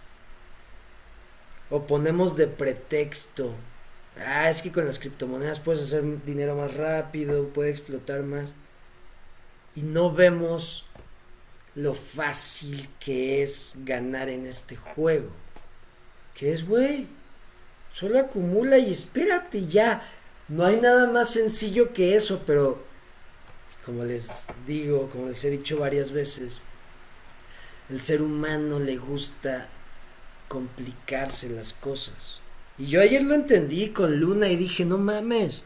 [1.70, 3.54] o ponemos de pretexto.
[4.18, 8.56] Ah, es que con las criptomonedas puedes hacer dinero más rápido, puede explotar más.
[9.78, 10.86] Y no vemos
[11.76, 15.30] lo fácil que es ganar en este juego.
[16.34, 17.06] Que es, güey,
[17.92, 20.02] solo acumula y espérate ya.
[20.48, 22.84] No hay nada más sencillo que eso, pero
[23.86, 26.60] como les digo, como les he dicho varias veces,
[27.92, 29.68] el ser humano le gusta
[30.48, 32.42] complicarse las cosas.
[32.80, 35.66] Y yo ayer lo entendí con Luna y dije, no mames,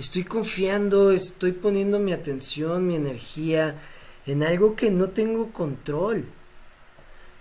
[0.00, 3.76] estoy confiando, estoy poniendo mi atención, mi energía
[4.26, 6.24] en algo que no tengo control.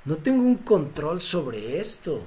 [0.06, 2.22] No tengo un control sobre esto.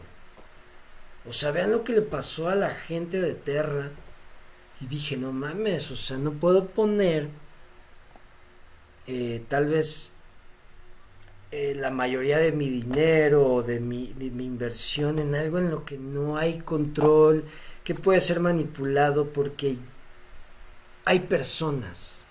[1.28, 3.90] O sea, vean lo que le pasó a la gente de Terra.
[4.80, 7.28] Y dije, no mames, o sea, no puedo poner
[9.06, 10.12] eh, tal vez
[11.50, 15.84] eh, la mayoría de mi dinero o de mi, mi inversión en algo en lo
[15.84, 17.44] que no hay control,
[17.84, 19.76] que puede ser manipulado porque
[21.04, 22.24] hay personas.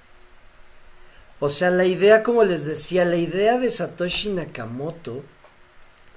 [1.39, 5.23] O sea, la idea, como les decía, la idea de Satoshi Nakamoto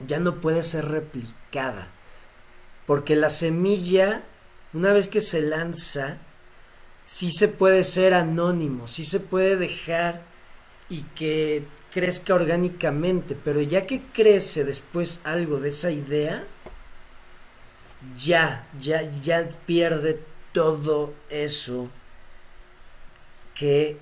[0.07, 1.89] ya no puede ser replicada.
[2.87, 4.23] Porque la semilla,
[4.75, 6.19] una vez que se lanza,
[7.07, 10.23] sí se puede ser anónimo, sí se puede dejar
[10.91, 16.45] y que crezca orgánicamente, pero ya que crece después algo de esa idea,
[18.19, 20.21] ya, ya, ya pierde
[20.53, 21.89] todo eso
[23.55, 23.97] que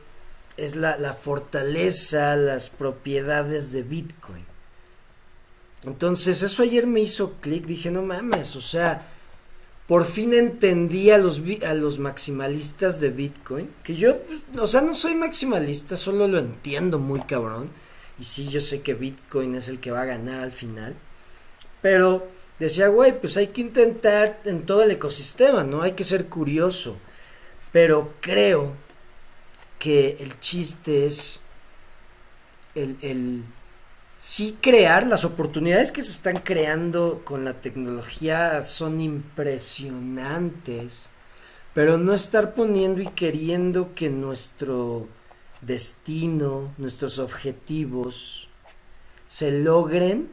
[0.57, 4.45] es la, fortaleza, las propiedades de Bitcoin.
[5.85, 9.09] Entonces eso ayer me hizo clic, dije, no mames, o sea,
[9.87, 14.81] por fin entendí a los, a los maximalistas de Bitcoin, que yo, pues, o sea,
[14.81, 17.69] no soy maximalista, solo lo entiendo muy cabrón.
[18.19, 20.95] Y sí, yo sé que Bitcoin es el que va a ganar al final.
[21.81, 22.29] Pero
[22.61, 25.83] decía, güey, pues hay que intentar en todo el ecosistema, ¿no?
[25.83, 26.97] Hay que ser curioso.
[27.73, 28.75] Pero creo
[29.83, 31.41] que el chiste es
[32.77, 33.43] el, el
[34.17, 41.11] sí crear las oportunidades que se están creando con la tecnología son impresionantes,
[41.75, 45.09] pero no estar poniendo y queriendo que nuestro
[45.63, 48.51] destino, nuestros objetivos
[49.27, 50.29] se logren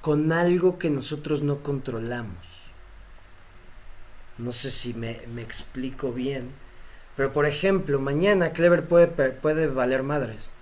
[0.00, 2.70] con algo que nosotros no controlamos.
[4.38, 6.48] No sé si me, explico bien,
[7.16, 10.52] pero por ejemplo, mañana Clever puede, puede valer madres.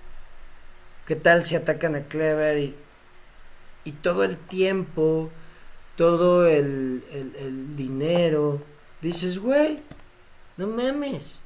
[1.07, 2.75] ¿Qué tal si atacan a Clever y,
[3.85, 5.31] y todo el tiempo,
[5.97, 8.61] todo el, el, el dinero?
[9.01, 9.81] Dices, güey,
[10.57, 11.41] no mames.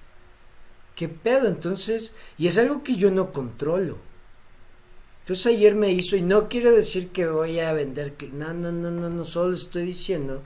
[0.96, 1.48] ¿Qué pedo?
[1.48, 3.98] Entonces, y es algo que yo no controlo.
[5.22, 8.90] Entonces ayer me hizo, y no quiere decir que voy a vender, no, no, no,
[8.90, 10.42] no, no, solo estoy diciendo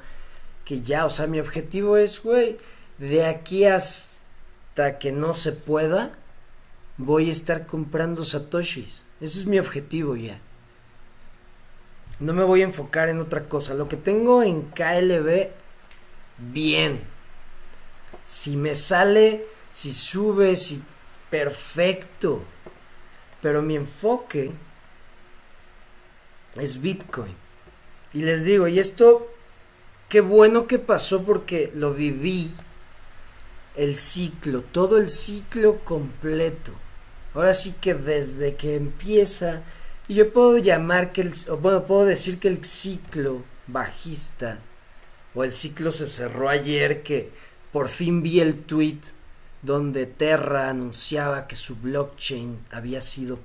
[0.66, 2.58] que ya, o sea, mi objetivo es, güey,
[2.98, 4.25] de aquí hasta
[4.98, 6.12] que no se pueda,
[6.98, 9.04] voy a estar comprando satoshis.
[9.20, 10.38] Ese es mi objetivo ya.
[12.20, 13.74] No me voy a enfocar en otra cosa.
[13.74, 15.48] Lo que tengo en KLB,
[16.38, 17.00] bien.
[18.22, 20.82] Si me sale si sube, si
[21.28, 22.42] perfecto.
[23.42, 24.50] Pero mi enfoque
[26.54, 27.34] es Bitcoin.
[28.14, 29.30] Y les digo, y esto,
[30.08, 32.54] qué bueno que pasó porque lo viví
[33.76, 36.72] el ciclo, todo el ciclo completo.
[37.34, 39.62] Ahora sí que desde que empieza,
[40.08, 44.58] y yo puedo llamar que el, bueno, puedo decir que el ciclo bajista,
[45.34, 47.30] o el ciclo se cerró ayer que
[47.72, 49.00] por fin vi el tweet
[49.60, 53.38] donde Terra anunciaba que su blockchain había sido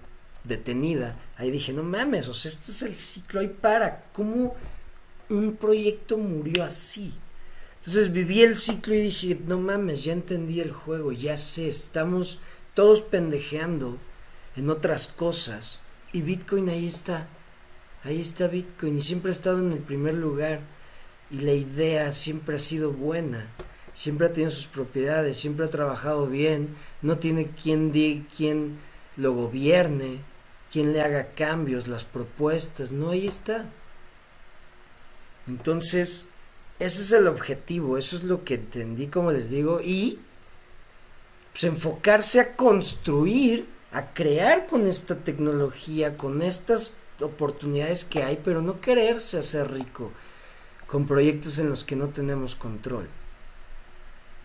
[0.44, 1.18] detenida.
[1.38, 4.06] Ahí dije, no mames, o sea, esto es el ciclo ahí para.
[4.14, 4.56] ¿Cómo
[5.30, 7.14] un proyecto murió así?
[7.82, 12.38] Entonces viví el ciclo y dije, no mames, ya entendí el juego, ya sé, estamos
[12.76, 13.98] todos pendejeando
[14.56, 15.80] en otras cosas.
[16.14, 17.28] Y Bitcoin ahí está,
[18.04, 20.62] ahí está Bitcoin y siempre ha estado en el primer lugar.
[21.32, 23.48] Y la idea siempre ha sido buena,
[23.94, 28.78] siempre ha tenido sus propiedades, siempre ha trabajado bien, no tiene quien, di, quien
[29.18, 30.20] lo gobierne,
[30.72, 33.66] quien le haga cambios, las propuestas, no, ahí está.
[35.48, 36.28] Entonces,
[36.82, 40.18] ese es el objetivo, eso es lo que entendí, como les digo, y
[41.52, 48.64] pues enfocarse a construir, a crear con esta tecnología, con estas oportunidades que hay, pero
[48.64, 50.12] no quererse hacer rico
[50.88, 53.08] con proyectos en los que no tenemos control.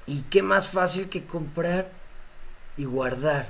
[0.06, 1.90] ¿Y qué más fácil que comprar
[2.76, 3.48] y guardar?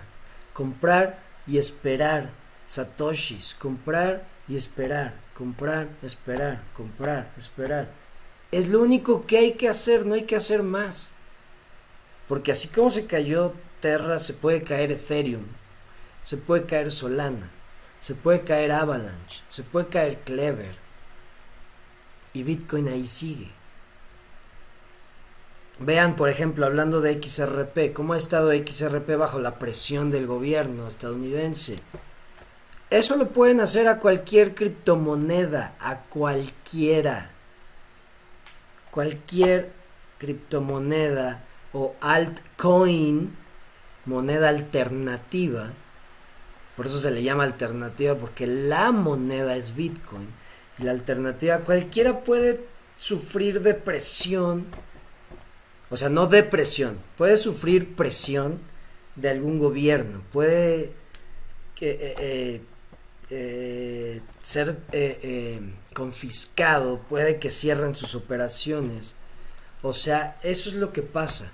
[0.52, 2.30] Comprar y esperar
[2.64, 8.05] satoshis, comprar y esperar, comprar, esperar, comprar, esperar
[8.52, 11.12] es lo único que hay que hacer, no hay que hacer más.
[12.28, 15.44] Porque así como se cayó Terra, se puede caer Ethereum,
[16.22, 17.50] se puede caer Solana,
[17.98, 20.74] se puede caer Avalanche, se puede caer Clever.
[22.32, 23.50] Y Bitcoin ahí sigue.
[25.78, 30.88] Vean, por ejemplo, hablando de XRP, cómo ha estado XRP bajo la presión del gobierno
[30.88, 31.76] estadounidense.
[32.88, 37.30] Eso lo pueden hacer a cualquier criptomoneda, a cualquiera
[38.96, 39.72] cualquier
[40.16, 41.44] criptomoneda
[41.74, 43.30] o altcoin,
[44.06, 45.70] moneda alternativa,
[46.74, 50.28] por eso se le llama alternativa, porque la moneda es Bitcoin.
[50.78, 52.64] Y la alternativa, cualquiera puede
[52.96, 54.64] sufrir depresión,
[55.90, 58.60] o sea, no depresión, puede sufrir presión
[59.14, 60.94] de algún gobierno, puede
[61.82, 62.62] eh, eh,
[63.30, 64.78] eh, ser
[65.94, 69.16] confiscado, puede que cierren sus operaciones.
[69.82, 71.50] O sea, eso es lo que pasa.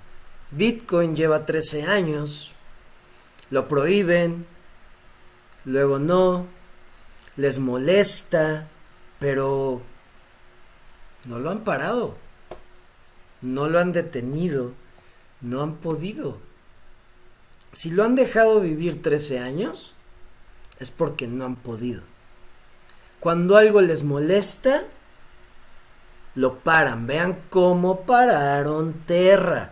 [0.51, 2.53] Bitcoin lleva 13 años,
[3.49, 4.45] lo prohíben,
[5.65, 6.45] luego no,
[7.37, 8.67] les molesta,
[9.19, 9.81] pero
[11.25, 12.17] no lo han parado,
[13.41, 14.73] no lo han detenido,
[15.41, 16.37] no han podido.
[17.71, 19.95] Si lo han dejado vivir 13 años,
[20.83, 22.03] es porque no han podido.
[23.19, 24.83] Cuando algo les molesta,
[26.35, 27.07] lo paran.
[27.07, 29.71] Vean cómo pararon Terra.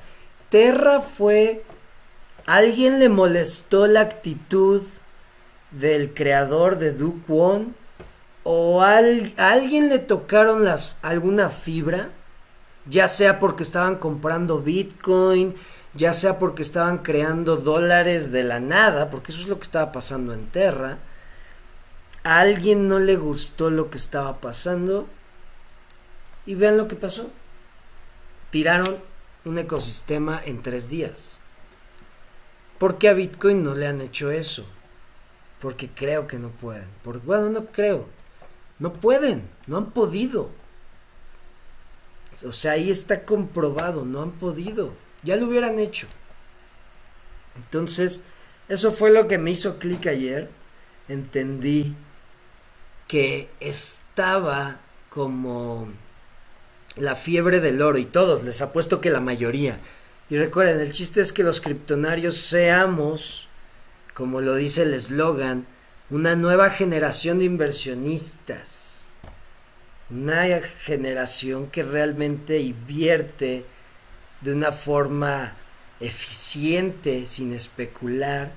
[0.49, 1.63] Terra fue...
[2.47, 4.81] ¿Alguien le molestó la actitud
[5.69, 7.67] del creador de Duke One?
[8.43, 12.09] ¿O a alguien le tocaron las, alguna fibra?
[12.87, 15.53] Ya sea porque estaban comprando Bitcoin,
[15.93, 19.91] ya sea porque estaban creando dólares de la nada, porque eso es lo que estaba
[19.91, 20.99] pasando en Terra
[22.23, 25.07] a alguien no le gustó lo que estaba pasando
[26.45, 27.31] y vean lo que pasó.
[28.51, 28.99] Tiraron
[29.45, 31.39] un ecosistema en tres días.
[32.77, 34.65] ¿Por qué a Bitcoin no le han hecho eso?
[35.59, 36.89] Porque creo que no pueden.
[37.03, 38.07] Por, bueno, no creo.
[38.79, 40.49] No pueden, no han podido.
[42.45, 44.93] O sea, ahí está comprobado, no han podido.
[45.23, 46.07] Ya lo hubieran hecho.
[47.55, 48.21] Entonces,
[48.69, 50.49] eso fue lo que me hizo clic ayer.
[51.07, 51.93] Entendí
[53.07, 55.89] que estaba como
[56.95, 59.77] la fiebre del oro y todos, les apuesto que la mayoría.
[60.29, 63.49] Y recuerden, el chiste es que los criptonarios seamos,
[64.13, 65.65] como lo dice el eslogan,
[66.09, 69.17] una nueva generación de inversionistas.
[70.09, 73.65] Una generación que realmente invierte
[74.41, 75.53] de una forma
[75.99, 78.51] eficiente, sin especular,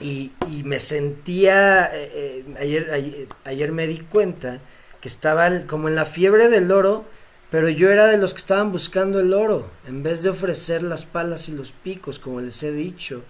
[0.00, 0.32] y,
[0.64, 4.58] me sentía, eh, eh, ayer, ayer, me di cuenta
[5.00, 7.04] que estaba como en la fiebre del oro,
[7.50, 11.04] pero yo era de los que estaban buscando el oro, en vez de ofrecer las
[11.04, 13.22] palas y los picos, como les he dicho.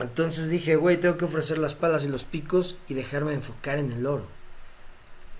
[0.00, 3.92] Entonces dije, güey, tengo que ofrecer las palas y los picos y dejarme enfocar en
[3.92, 4.26] el oro.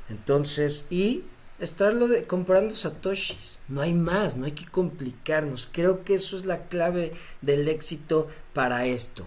[0.09, 1.25] Entonces, y
[1.59, 3.61] estarlo de, comprando satoshis.
[3.69, 5.69] No hay más, no hay que complicarnos.
[5.71, 9.27] Creo que eso es la clave del éxito para esto.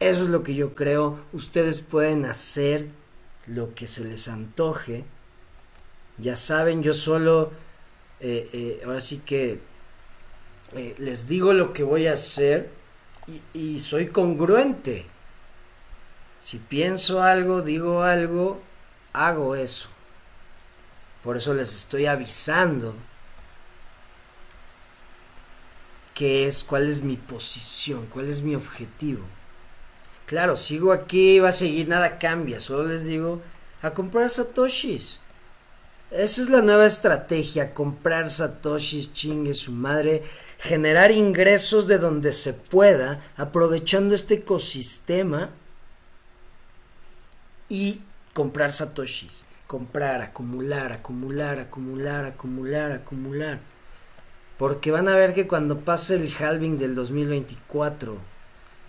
[0.00, 1.20] Eso es lo que yo creo.
[1.32, 2.88] Ustedes pueden hacer
[3.46, 5.04] lo que se les antoje.
[6.18, 7.52] Ya saben, yo solo,
[8.20, 9.60] eh, eh, ahora sí que
[10.74, 12.70] eh, les digo lo que voy a hacer
[13.26, 15.06] y, y soy congruente.
[16.40, 18.60] Si pienso algo, digo algo,
[19.12, 19.88] hago eso.
[21.22, 22.94] Por eso les estoy avisando
[26.14, 29.22] qué es, cuál es mi posición, cuál es mi objetivo.
[30.26, 33.40] Claro, sigo aquí, va a seguir, nada cambia, solo les digo
[33.82, 35.20] a comprar satoshis.
[36.10, 40.22] Esa es la nueva estrategia, comprar satoshis, chingue su madre,
[40.58, 45.50] generar ingresos de donde se pueda, aprovechando este ecosistema
[47.68, 48.02] y
[48.34, 53.58] comprar satoshis comprar, acumular, acumular, acumular, acumular, acumular.
[54.58, 58.18] Porque van a ver que cuando pase el halving del 2024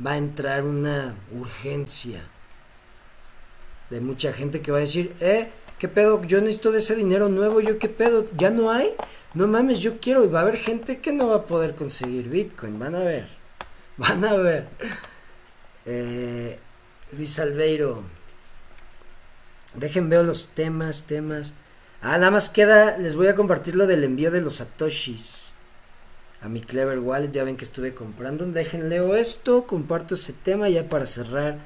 [0.05, 2.19] va a entrar una urgencia
[3.89, 6.21] de mucha gente que va a decir, eh, ¿qué pedo?
[6.25, 8.93] Yo necesito de ese dinero nuevo, yo qué pedo, ya no hay.
[9.35, 12.27] No mames, yo quiero y va a haber gente que no va a poder conseguir
[12.27, 13.29] Bitcoin, van a ver.
[13.95, 14.67] Van a ver.
[15.85, 16.59] Eh,
[17.15, 18.03] Luis Albeiro,
[19.75, 21.53] Dejen veo los temas, temas.
[22.01, 25.53] Ah, nada más queda, les voy a compartir lo del envío de los satoshis
[26.41, 27.31] a mi Clever Wallet.
[27.31, 28.45] Ya ven que estuve comprando.
[28.45, 31.57] Dejen leo esto, comparto ese tema ya para cerrar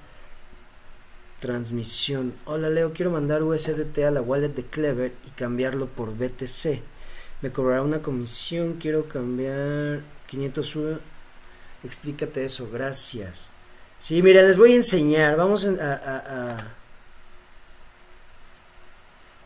[1.39, 2.33] transmisión.
[2.45, 6.81] Hola Leo, quiero mandar USDT a la wallet de Clever y cambiarlo por BTC.
[7.41, 10.77] Me cobrará una comisión, quiero cambiar 500
[11.83, 13.51] Explícate eso, gracias.
[13.97, 15.37] Sí, mira, les voy a enseñar.
[15.37, 16.73] Vamos a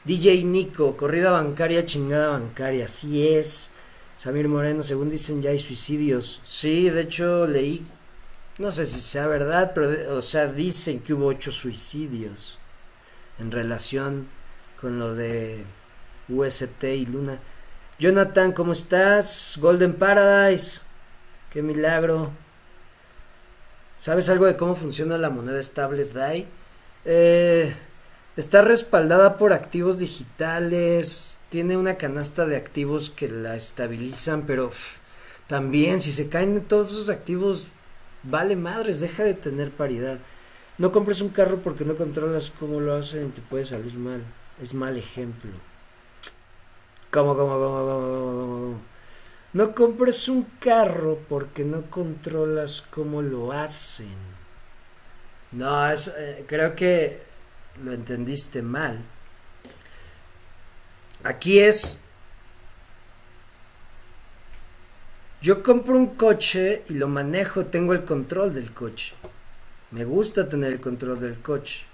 [0.04, 3.70] DJ Nico, corrida bancaria, chingada bancaria, así es.
[4.18, 6.42] Samir Moreno, según dicen ya hay suicidios.
[6.44, 7.86] Sí, de hecho leí,
[8.58, 12.58] no sé si sea verdad, pero o sea, dicen que hubo ocho suicidios
[13.40, 14.28] en relación
[14.80, 15.64] con lo de
[16.30, 17.40] UST y Luna.
[18.00, 19.58] Jonathan, ¿cómo estás?
[19.62, 20.82] Golden Paradise,
[21.52, 22.32] qué milagro.
[23.96, 26.48] ¿Sabes algo de cómo funciona la moneda estable DAI?
[27.06, 27.74] Eh,
[28.38, 34.72] Está respaldada por activos digitales, tiene una canasta de activos que la estabilizan, pero
[35.48, 37.68] también si se caen todos esos activos,
[38.24, 40.18] vale madres, deja de tener paridad.
[40.78, 44.24] No compres un carro porque no controlas cómo lo hacen y te puede salir mal.
[44.62, 45.52] Es mal ejemplo.
[47.12, 48.82] ¿Cómo, cómo, cómo, cómo, cómo?
[49.52, 54.16] No compres un carro porque no controlas cómo lo hacen.
[55.52, 57.31] No, es, eh, creo que
[57.84, 59.02] lo entendiste mal.
[61.24, 62.00] Aquí es,
[65.42, 69.14] yo compro un coche y lo manejo, tengo el control del coche.
[69.92, 71.86] Me gusta tener el control del coche.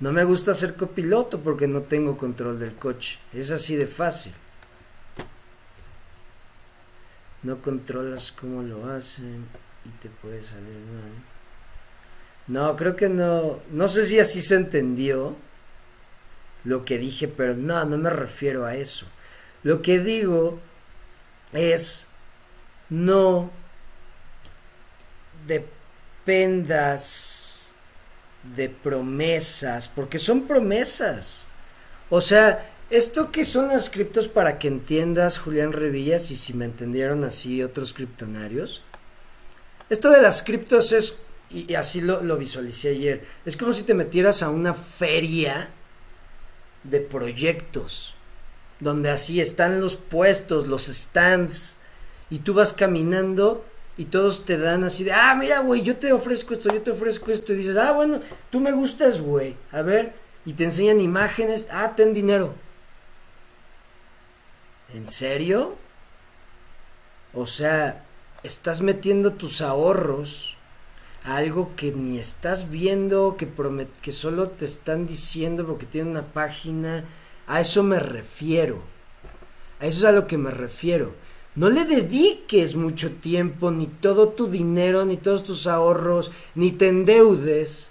[0.00, 3.18] No me gusta ser copiloto porque no tengo control del coche.
[3.32, 4.32] Es así de fácil.
[7.42, 9.46] No controlas cómo lo hacen
[9.84, 11.37] y te puede salir mal.
[12.48, 13.60] No, creo que no.
[13.70, 15.36] No sé si así se entendió
[16.64, 19.06] lo que dije, pero no, no me refiero a eso.
[19.62, 20.58] Lo que digo
[21.52, 22.08] es
[22.88, 23.50] no
[25.46, 27.72] dependas
[28.56, 31.46] de promesas, porque son promesas.
[32.10, 36.64] O sea, esto que son las criptos para que entiendas, Julián Revillas, y si me
[36.64, 38.82] entendieron así otros criptonarios.
[39.90, 41.16] Esto de las criptos es
[41.50, 43.26] y, así lo, lo, visualicé ayer.
[43.44, 45.70] Es como si te metieras a una feria
[46.84, 48.14] de proyectos,
[48.80, 51.78] donde así están los puestos, los stands,
[52.30, 53.64] y tú vas caminando
[53.96, 56.92] y todos te dan así de, ah, mira, güey, yo te ofrezco esto, yo te
[56.92, 58.20] ofrezco esto, y dices, ah, bueno,
[58.50, 62.54] tú me gustas, güey, a ver, y te enseñan imágenes, ah, ten dinero.
[64.94, 65.76] ¿En serio?
[67.34, 68.04] O sea,
[68.42, 70.57] estás metiendo tus ahorros
[71.36, 73.48] algo que ni estás viendo, que,
[74.00, 77.04] que solo te están diciendo porque tiene una página.
[77.46, 78.82] A eso me refiero.
[79.80, 81.14] A eso es a lo que me refiero.
[81.54, 86.88] No le dediques mucho tiempo, ni todo tu dinero, ni todos tus ahorros, ni te
[86.88, 87.90] endeudes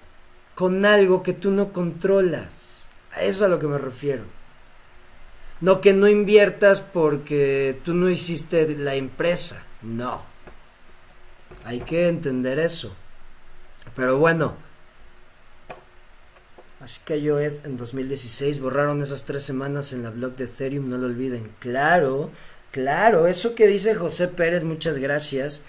[0.56, 2.88] con algo que tú no controlas.
[3.12, 4.24] A eso es a lo que me refiero.
[5.60, 9.64] No que no inviertas porque tú no hiciste la empresa.
[9.82, 10.22] No.
[11.66, 12.96] Hay que entender eso.
[13.96, 14.56] Pero bueno,
[16.80, 18.60] Así cayó Ed en 2016.
[18.60, 21.50] Borraron esas tres semanas en la blog de Ethereum, no lo olviden.
[21.60, 22.30] Claro,
[22.72, 25.64] claro, eso que dice José Pérez, muchas gracias.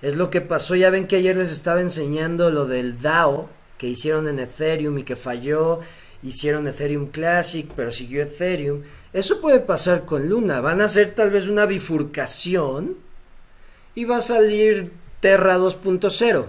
[0.00, 0.74] Es lo que pasó.
[0.74, 5.04] Ya ven que ayer les estaba enseñando lo del DAO que hicieron en Ethereum y
[5.04, 5.80] que falló.
[6.22, 8.82] Hicieron Ethereum Classic, pero siguió Ethereum.
[9.12, 10.60] Eso puede pasar con Luna.
[10.60, 12.96] Van a hacer tal vez una bifurcación
[13.94, 16.46] y va a salir Terra 2.0.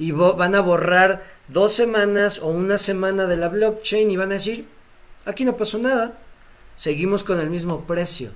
[0.00, 4.34] Y van a borrar dos semanas o una semana de la blockchain y van a
[4.34, 4.66] decir,
[5.26, 6.14] aquí no pasó nada,
[6.74, 8.30] seguimos con el mismo precio.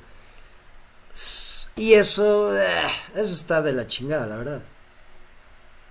[1.75, 2.69] Y eso, eh,
[3.15, 4.63] eso está de la chingada, la verdad.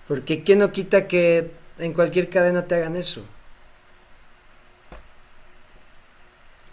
[0.08, 3.24] Porque ¿quién no quita que en cualquier cadena te hagan eso?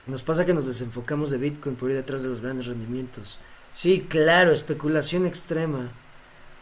[0.07, 3.38] Nos pasa que nos desenfocamos de Bitcoin por ir detrás de los grandes rendimientos.
[3.72, 5.90] Sí, claro, especulación extrema.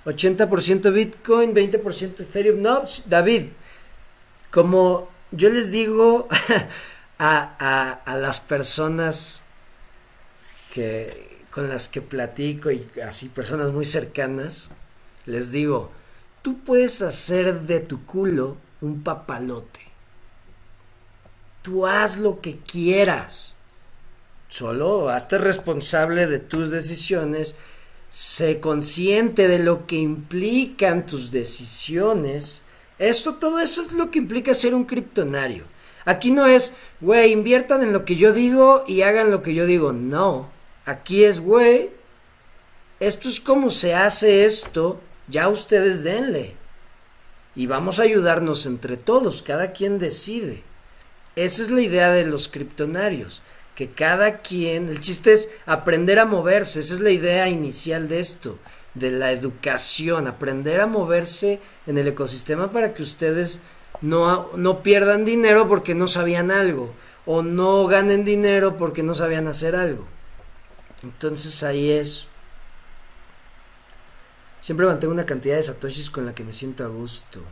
[0.08, 2.62] 80% Bitcoin, 20% Ethereum.
[2.62, 3.46] No, David,
[4.50, 6.28] como yo les digo
[7.18, 9.42] a, a, las personas
[10.72, 14.70] que, con las que platico y así personas muy cercanas,
[15.26, 15.90] les digo,
[16.40, 19.80] tú puedes hacer de tu culo un papalote.
[21.60, 23.56] Tú haz lo que quieras.
[24.48, 27.56] Solo hazte responsable de tus decisiones.
[28.08, 32.62] Sé consciente de lo que implican tus decisiones
[32.98, 35.64] esto, todo eso es lo que implica ser un criptonario.
[36.04, 39.66] Aquí no es, güey, inviertan en lo que yo digo y hagan lo que yo
[39.66, 39.92] digo.
[39.92, 40.50] No.
[40.84, 41.90] Aquí es, güey,
[42.98, 46.56] esto es como se hace esto, ya ustedes denle.
[47.54, 50.62] Y vamos a ayudarnos entre todos, cada quien decide.
[51.36, 53.42] Esa es la idea de los criptonarios,
[53.78, 58.18] que cada quien, el chiste es aprender a moverse, esa es la idea inicial de
[58.18, 58.58] esto
[58.94, 63.60] de la educación, aprender a moverse en el ecosistema para que ustedes
[64.00, 66.92] no, no pierdan dinero porque no sabían algo
[67.24, 70.04] o no ganen dinero porque no sabían hacer algo.
[71.04, 72.26] Entonces ahí es.
[74.60, 77.42] Siempre mantengo una cantidad de satoshis con la que me siento a gusto.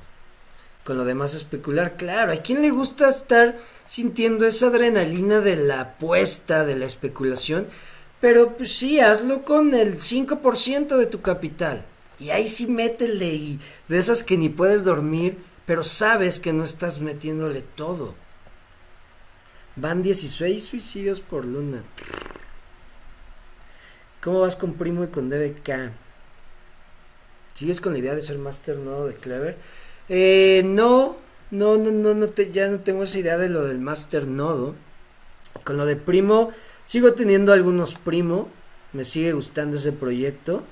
[0.87, 5.80] Con lo demás especular, claro, ¿a quién le gusta estar sintiendo esa adrenalina de la
[5.80, 7.66] apuesta, de la especulación?
[8.20, 11.84] Pero pues sí, hazlo con el 5% de tu capital.
[12.20, 16.62] Y ahí sí métele y de esas que ni puedes dormir, pero sabes que no
[16.62, 18.14] estás metiéndole todo.
[19.74, 21.82] Van 16 suicidios por luna.
[24.22, 25.91] ¿Cómo vas con Primo y con DBK?
[27.55, 29.57] ¿Sigues con la idea de ser Master Nodo de Clever?
[30.09, 31.17] Eh, no,
[31.51, 34.75] no, no, no, no te, ya no tengo esa idea de lo del Master Nodo.
[35.65, 36.53] Con lo de Primo,
[36.87, 38.49] Sigo teniendo algunos primo,
[38.93, 40.63] me sigue gustando ese proyecto.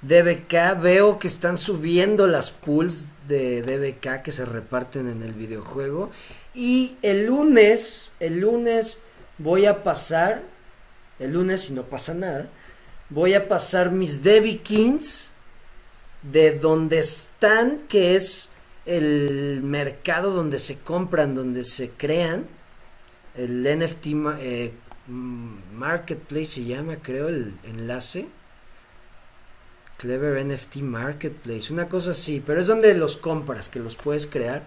[0.00, 6.10] DBK, veo que están subiendo las pools de DBK que se reparten en el videojuego.
[6.54, 9.00] Y el lunes, el lunes
[9.36, 10.42] voy a pasar,
[11.18, 12.48] el lunes si no pasa nada,
[13.10, 15.34] voy a pasar mis Debbie Kings
[16.32, 18.50] de donde están, que es
[18.84, 22.46] el mercado donde se compran, donde se crean,
[23.36, 24.06] el NFT
[24.38, 24.72] eh,
[25.08, 28.26] Mm, Marketplace se llama, creo, el enlace.
[29.98, 34.62] Clever NFT Marketplace, una cosa así, pero es donde los compras, que los puedes crear.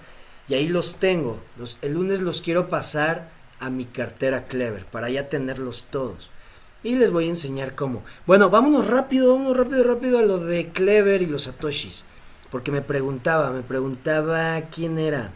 [0.48, 1.40] Y ahí los tengo.
[1.58, 3.30] Los, el lunes los quiero pasar
[3.60, 6.32] a mi cartera Clever para ya tenerlos todos.
[6.84, 8.04] Y les voy a enseñar cómo.
[8.26, 12.06] Bueno, vámonos rápido, vámonos rápido, rápido a lo de Clever y los Satoshis.
[12.50, 15.32] Porque me preguntaba, me preguntaba quién era.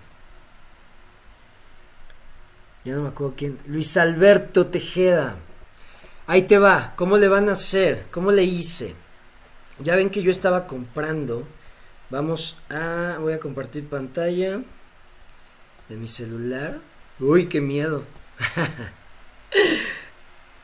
[2.85, 3.59] Ya no me acuerdo quién.
[3.65, 5.37] Luis Alberto Tejeda.
[6.27, 6.93] Ahí te va.
[6.95, 8.05] ¿Cómo le van a hacer?
[8.11, 8.95] ¿Cómo le hice?
[9.79, 11.45] Ya ven que yo estaba comprando.
[12.09, 13.17] Vamos a...
[13.19, 14.61] Voy a compartir pantalla
[15.89, 16.79] de mi celular.
[17.19, 18.03] Uy, qué miedo.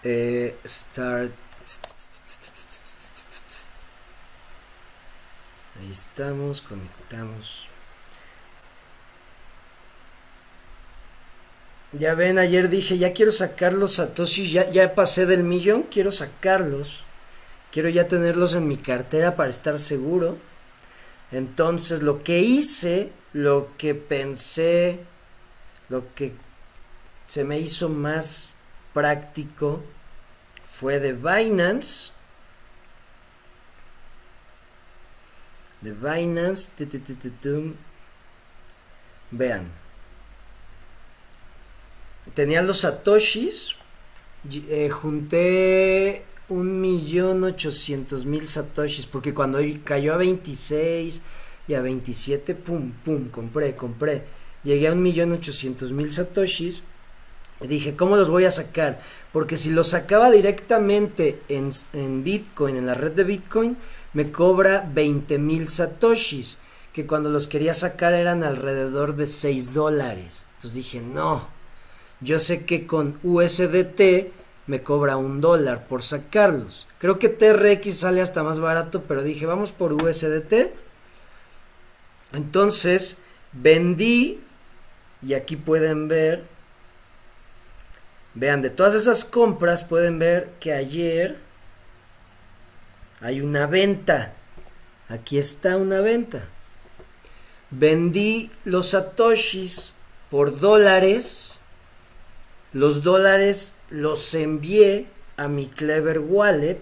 [0.04, 1.32] eh, start.
[5.80, 7.70] Ahí estamos, conectamos.
[11.92, 16.12] Ya ven, ayer dije, ya quiero sacar los satoshis, ya, ya pasé del millón, quiero
[16.12, 17.04] sacarlos.
[17.72, 20.38] Quiero ya tenerlos en mi cartera para estar seguro.
[21.32, 25.00] Entonces lo que hice, lo que pensé,
[25.88, 26.34] lo que
[27.28, 28.56] se me hizo más
[29.00, 29.82] práctico
[30.66, 32.12] fue de Binance.
[35.80, 36.72] De Binance.
[39.32, 39.72] Vean
[42.34, 43.76] tenía los satoshis,
[44.52, 51.22] eh, junté un millón ochocientos mil satoshis, porque cuando cayó a 26
[51.70, 54.26] y a 27, pum, pum, compré, compré.
[54.64, 56.84] llegué a un millón ochocientos mil satoshis.
[57.62, 59.00] Dije, ¿cómo los voy a sacar?
[59.34, 63.76] Porque si los sacaba directamente en, en Bitcoin, en la red de Bitcoin,
[64.14, 66.58] me cobra 20 mil satoshis,
[66.94, 70.46] que cuando los quería sacar eran alrededor de 6 dólares.
[70.56, 71.48] Entonces dije, no,
[72.22, 74.32] yo sé que con USDT
[74.68, 76.88] me cobra un dólar por sacarlos.
[76.98, 80.72] Creo que TRX sale hasta más barato, pero dije, vamos por USDT.
[82.34, 83.18] Entonces,
[83.52, 84.42] vendí,
[85.22, 86.44] y aquí pueden ver,
[88.34, 91.38] vean, de todas esas compras pueden ver que ayer
[93.22, 94.34] hay una venta.
[95.10, 96.44] Aquí está una venta.
[97.72, 99.94] Vendí los satoshis
[100.30, 101.60] por dólares.
[102.74, 105.08] Los dólares los envié
[105.38, 106.82] a mi Clever Wallet.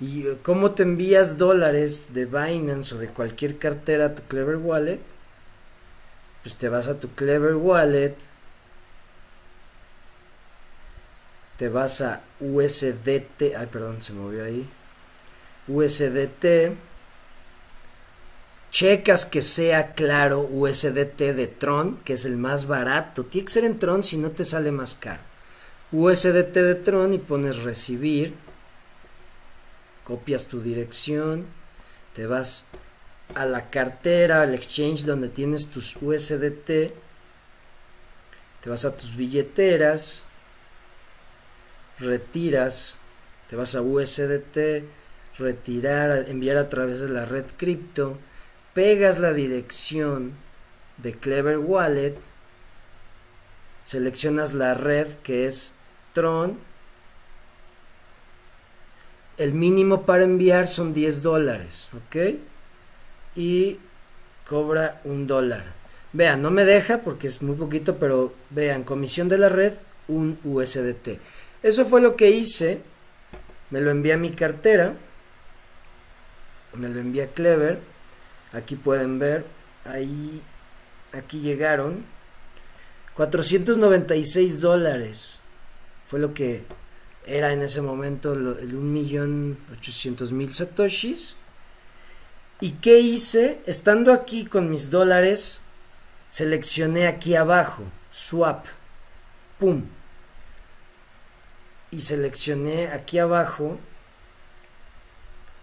[0.00, 5.00] ¿Y cómo te envías dólares de Binance o de cualquier cartera a tu Clever Wallet?
[6.42, 8.16] Pues te vas a tu Clever Wallet,
[11.60, 14.66] te vas a USDT, ay perdón, se movió ahí,
[15.68, 16.72] USDT,
[18.70, 23.64] checas que sea claro USDT de Tron, que es el más barato, tiene que ser
[23.64, 25.20] en Tron si no te sale más caro.
[25.92, 28.32] USDT de Tron y pones recibir,
[30.04, 31.44] copias tu dirección,
[32.14, 32.64] te vas
[33.34, 36.94] a la cartera, al exchange donde tienes tus USDT,
[38.62, 40.24] te vas a tus billeteras,
[42.00, 42.96] retiras,
[43.48, 44.84] te vas a USDT,
[45.38, 48.18] retirar, enviar a través de la red cripto,
[48.74, 50.32] pegas la dirección
[50.98, 52.16] de Clever Wallet,
[53.84, 55.72] seleccionas la red que es
[56.12, 56.58] Tron,
[59.38, 62.38] el mínimo para enviar son 10 dólares, ¿ok?
[63.36, 63.78] Y
[64.46, 65.64] cobra un dólar.
[66.12, 69.72] Vean, no me deja porque es muy poquito, pero vean, comisión de la red,
[70.08, 71.18] un USDT.
[71.62, 72.80] Eso fue lo que hice.
[73.70, 74.94] Me lo envié a mi cartera.
[76.74, 77.80] Me lo envié a Clever.
[78.52, 79.44] Aquí pueden ver.
[79.84, 80.42] Ahí.
[81.12, 82.04] Aquí llegaron.
[83.14, 85.40] 496 dólares.
[86.06, 86.64] Fue lo que
[87.26, 91.36] era en ese momento el 1.800.000 satoshis.
[92.60, 93.60] ¿Y qué hice?
[93.66, 95.60] Estando aquí con mis dólares,
[96.28, 98.66] seleccioné aquí abajo, swap.
[99.58, 99.84] ¡Pum!
[101.90, 103.78] Y seleccioné aquí abajo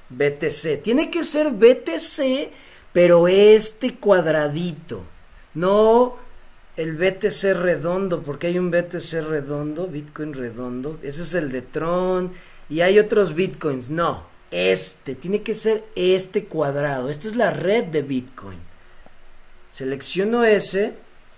[0.09, 0.81] BTC.
[0.81, 2.51] Tiene que ser BTC,
[2.93, 5.03] pero este cuadradito,
[5.53, 6.15] no
[6.77, 12.31] el BTC redondo, porque hay un BTC redondo, Bitcoin redondo, ese es el de Tron
[12.69, 17.85] y hay otros Bitcoins, no, este, tiene que ser este cuadrado, esta es la red
[17.85, 18.59] de Bitcoin.
[19.71, 20.93] Selecciono ese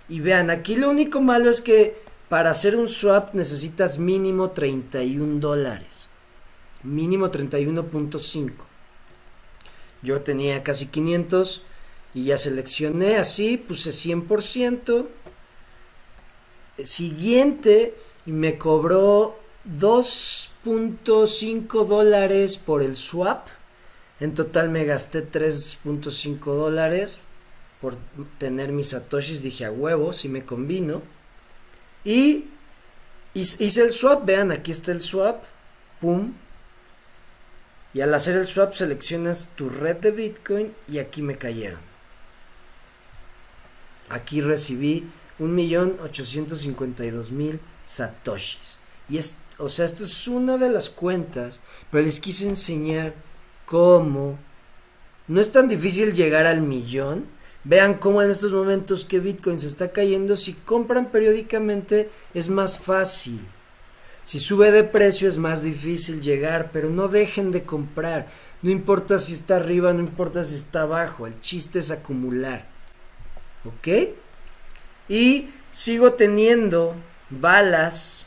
[0.08, 1.96] y vean, aquí lo único malo es que
[2.30, 6.08] para hacer un swap necesitas mínimo 31 dólares.
[6.84, 8.52] Mínimo 31.5.
[10.02, 11.62] Yo tenía casi 500
[12.14, 15.08] y ya seleccioné así, puse 100%.
[16.84, 19.36] Siguiente, me cobró
[19.68, 23.48] 2.5 dólares por el swap.
[24.20, 27.18] En total me gasté 3.5 dólares
[27.80, 27.96] por
[28.38, 29.42] tener mis satoshis.
[29.42, 31.02] Dije a huevo, si me combino.
[32.04, 32.44] Y
[33.34, 35.42] hice el swap, vean, aquí está el swap,
[36.00, 36.34] pum.
[37.92, 41.80] Y al hacer el swap seleccionas tu red de Bitcoin y aquí me cayeron.
[44.08, 48.78] Aquí recibí 1.852.000 satoshis.
[49.08, 53.14] Y es, o sea, esta es una de las cuentas, pero les quise enseñar
[53.66, 54.38] cómo
[55.30, 57.24] no es tan difícil llegar al millón
[57.64, 62.78] Vean cómo en estos momentos que Bitcoin se está cayendo, si compran periódicamente es más
[62.78, 63.40] fácil.
[64.24, 68.28] Si sube de precio es más difícil llegar, pero no dejen de comprar.
[68.62, 72.66] No importa si está arriba, no importa si está abajo, el chiste es acumular.
[73.64, 74.14] ¿Ok?
[75.08, 76.94] Y sigo teniendo
[77.28, 78.24] balas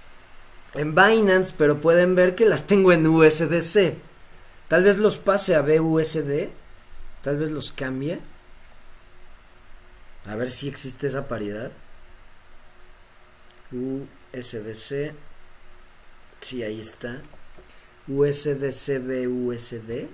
[0.76, 3.96] en Binance, pero pueden ver que las tengo en USDC.
[4.68, 6.50] Tal vez los pase a BUSD,
[7.22, 8.20] tal vez los cambie.
[10.26, 11.72] A ver si existe esa paridad.
[13.72, 15.14] USDC.
[16.40, 17.22] Sí, ahí está.
[18.08, 20.08] USDC BUSD.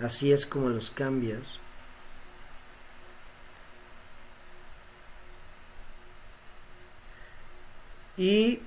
[0.00, 1.58] Así es como los cambias.
[8.16, 8.60] Y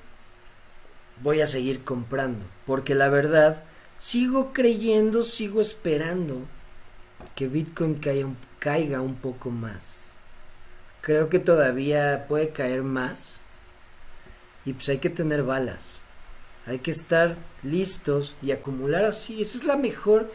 [1.22, 3.64] voy a seguir comprando, porque la verdad
[4.02, 6.48] sigo creyendo, sigo esperando
[7.36, 8.02] que Bitcoin
[8.58, 10.18] caiga, un poco más.
[11.02, 13.42] Creo que todavía puede caer más.
[14.66, 16.02] Y pues hay que tener balas.
[16.66, 19.40] Hay que estar listos y acumular así.
[19.40, 20.32] Esa es la mejor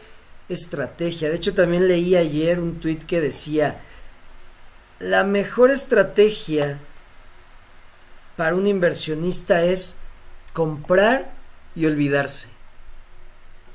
[0.47, 1.27] estrategia.
[1.29, 3.81] De hecho, también leí ayer un tweet que decía,
[4.99, 6.79] la mejor estrategia
[8.37, 9.97] para un inversionista es
[10.53, 11.33] comprar
[11.75, 12.56] y olvidarse.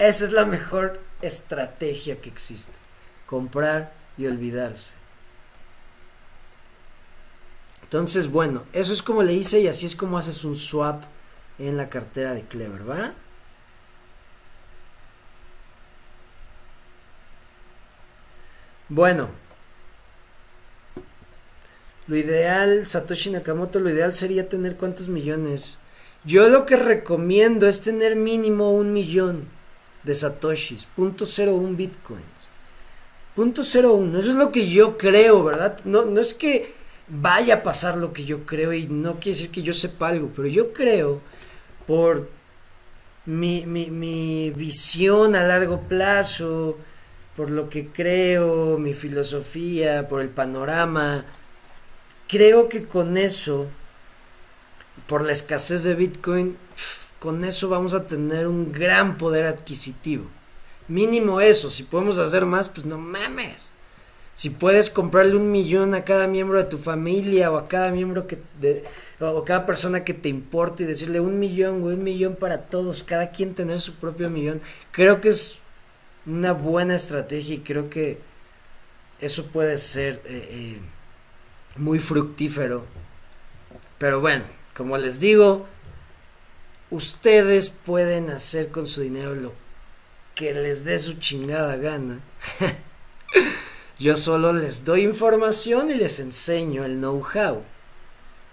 [0.03, 2.81] Esa es la mejor estrategia que existe.
[3.25, 4.95] Comprar y olvidarse.
[7.85, 11.05] Entonces, bueno, eso es como le hice y así es como haces un swap
[11.61, 13.15] en la cartera de Clever, ¿va?
[18.89, 19.29] Bueno,
[22.09, 25.79] lo ideal, Satoshi Nakamoto, lo ideal sería tener cuántos millones.
[26.25, 29.62] Yo lo que recomiendo es tener mínimo un millón
[30.03, 32.23] de Satoshis, punto cero un bitcoins.
[33.35, 35.79] Punto cero uno, eso es lo que yo creo, ¿verdad?
[35.85, 36.75] No, no es que
[37.09, 40.31] vaya a pasar lo que yo creo y no quiere decir que yo sepa algo,
[40.35, 41.21] pero yo creo
[41.87, 42.29] por
[43.27, 46.77] mi, mi, mi visión a largo plazo,
[47.37, 51.25] por lo que creo, mi filosofía, por el panorama,
[52.29, 53.67] creo que con eso,
[55.07, 56.57] por la escasez de Bitcoin,
[57.23, 60.25] con eso vamos a tener un gran poder adquisitivo.
[60.89, 63.73] Mínimo eso, si podemos hacer más, pues no mames.
[64.35, 68.27] Si puedes comprarle un millón a cada miembro de tu familia o a cada miembro
[68.27, 68.41] que
[69.21, 73.05] o cada persona que te importe y decirle un millón, güey, un millón para todos,
[73.05, 74.61] cada quien tener su propio millón,
[74.91, 75.59] creo que es
[76.27, 78.19] una buena estrategia y creo que
[79.21, 80.79] eso puede ser eh, eh,
[81.77, 82.85] muy fructífero.
[83.99, 84.43] Pero bueno,
[84.75, 85.69] como les digo,
[86.93, 89.55] ustedes pueden hacer con su dinero lo
[90.35, 92.21] que les dé su chingada gana.
[93.99, 97.63] Yo solo les doy información y les enseño el know-how.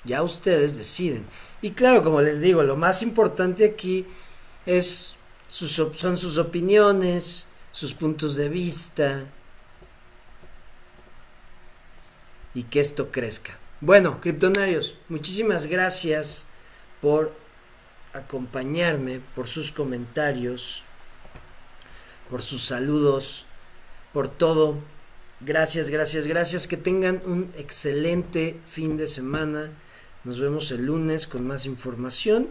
[0.06, 1.26] Ya ustedes deciden.
[1.62, 4.06] Y claro, como les digo, lo más importante aquí
[4.66, 5.16] es
[5.48, 9.26] sus, son sus opiniones, sus puntos de vista
[12.54, 13.58] y que esto crezca.
[13.82, 16.46] Bueno, criptonarios, muchísimas gracias
[17.02, 17.34] por
[18.14, 20.84] acompañarme, por sus comentarios,
[22.30, 23.46] por sus saludos,
[24.14, 24.78] por todo.
[25.42, 26.68] Gracias, gracias, gracias.
[26.68, 29.72] Que tengan un excelente fin de semana.
[30.24, 32.50] Nos vemos el lunes con más información.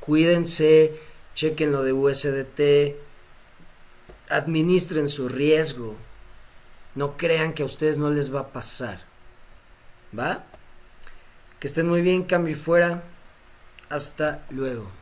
[0.00, 0.98] Cuídense,
[1.34, 2.96] chequen lo de USDT,
[4.30, 5.94] administren su riesgo.
[6.94, 9.04] No crean que a ustedes no les va a pasar.
[10.18, 10.44] ¿Va?
[11.60, 13.02] Que estén muy bien, cambio y fuera.
[13.90, 14.99] Hasta luego.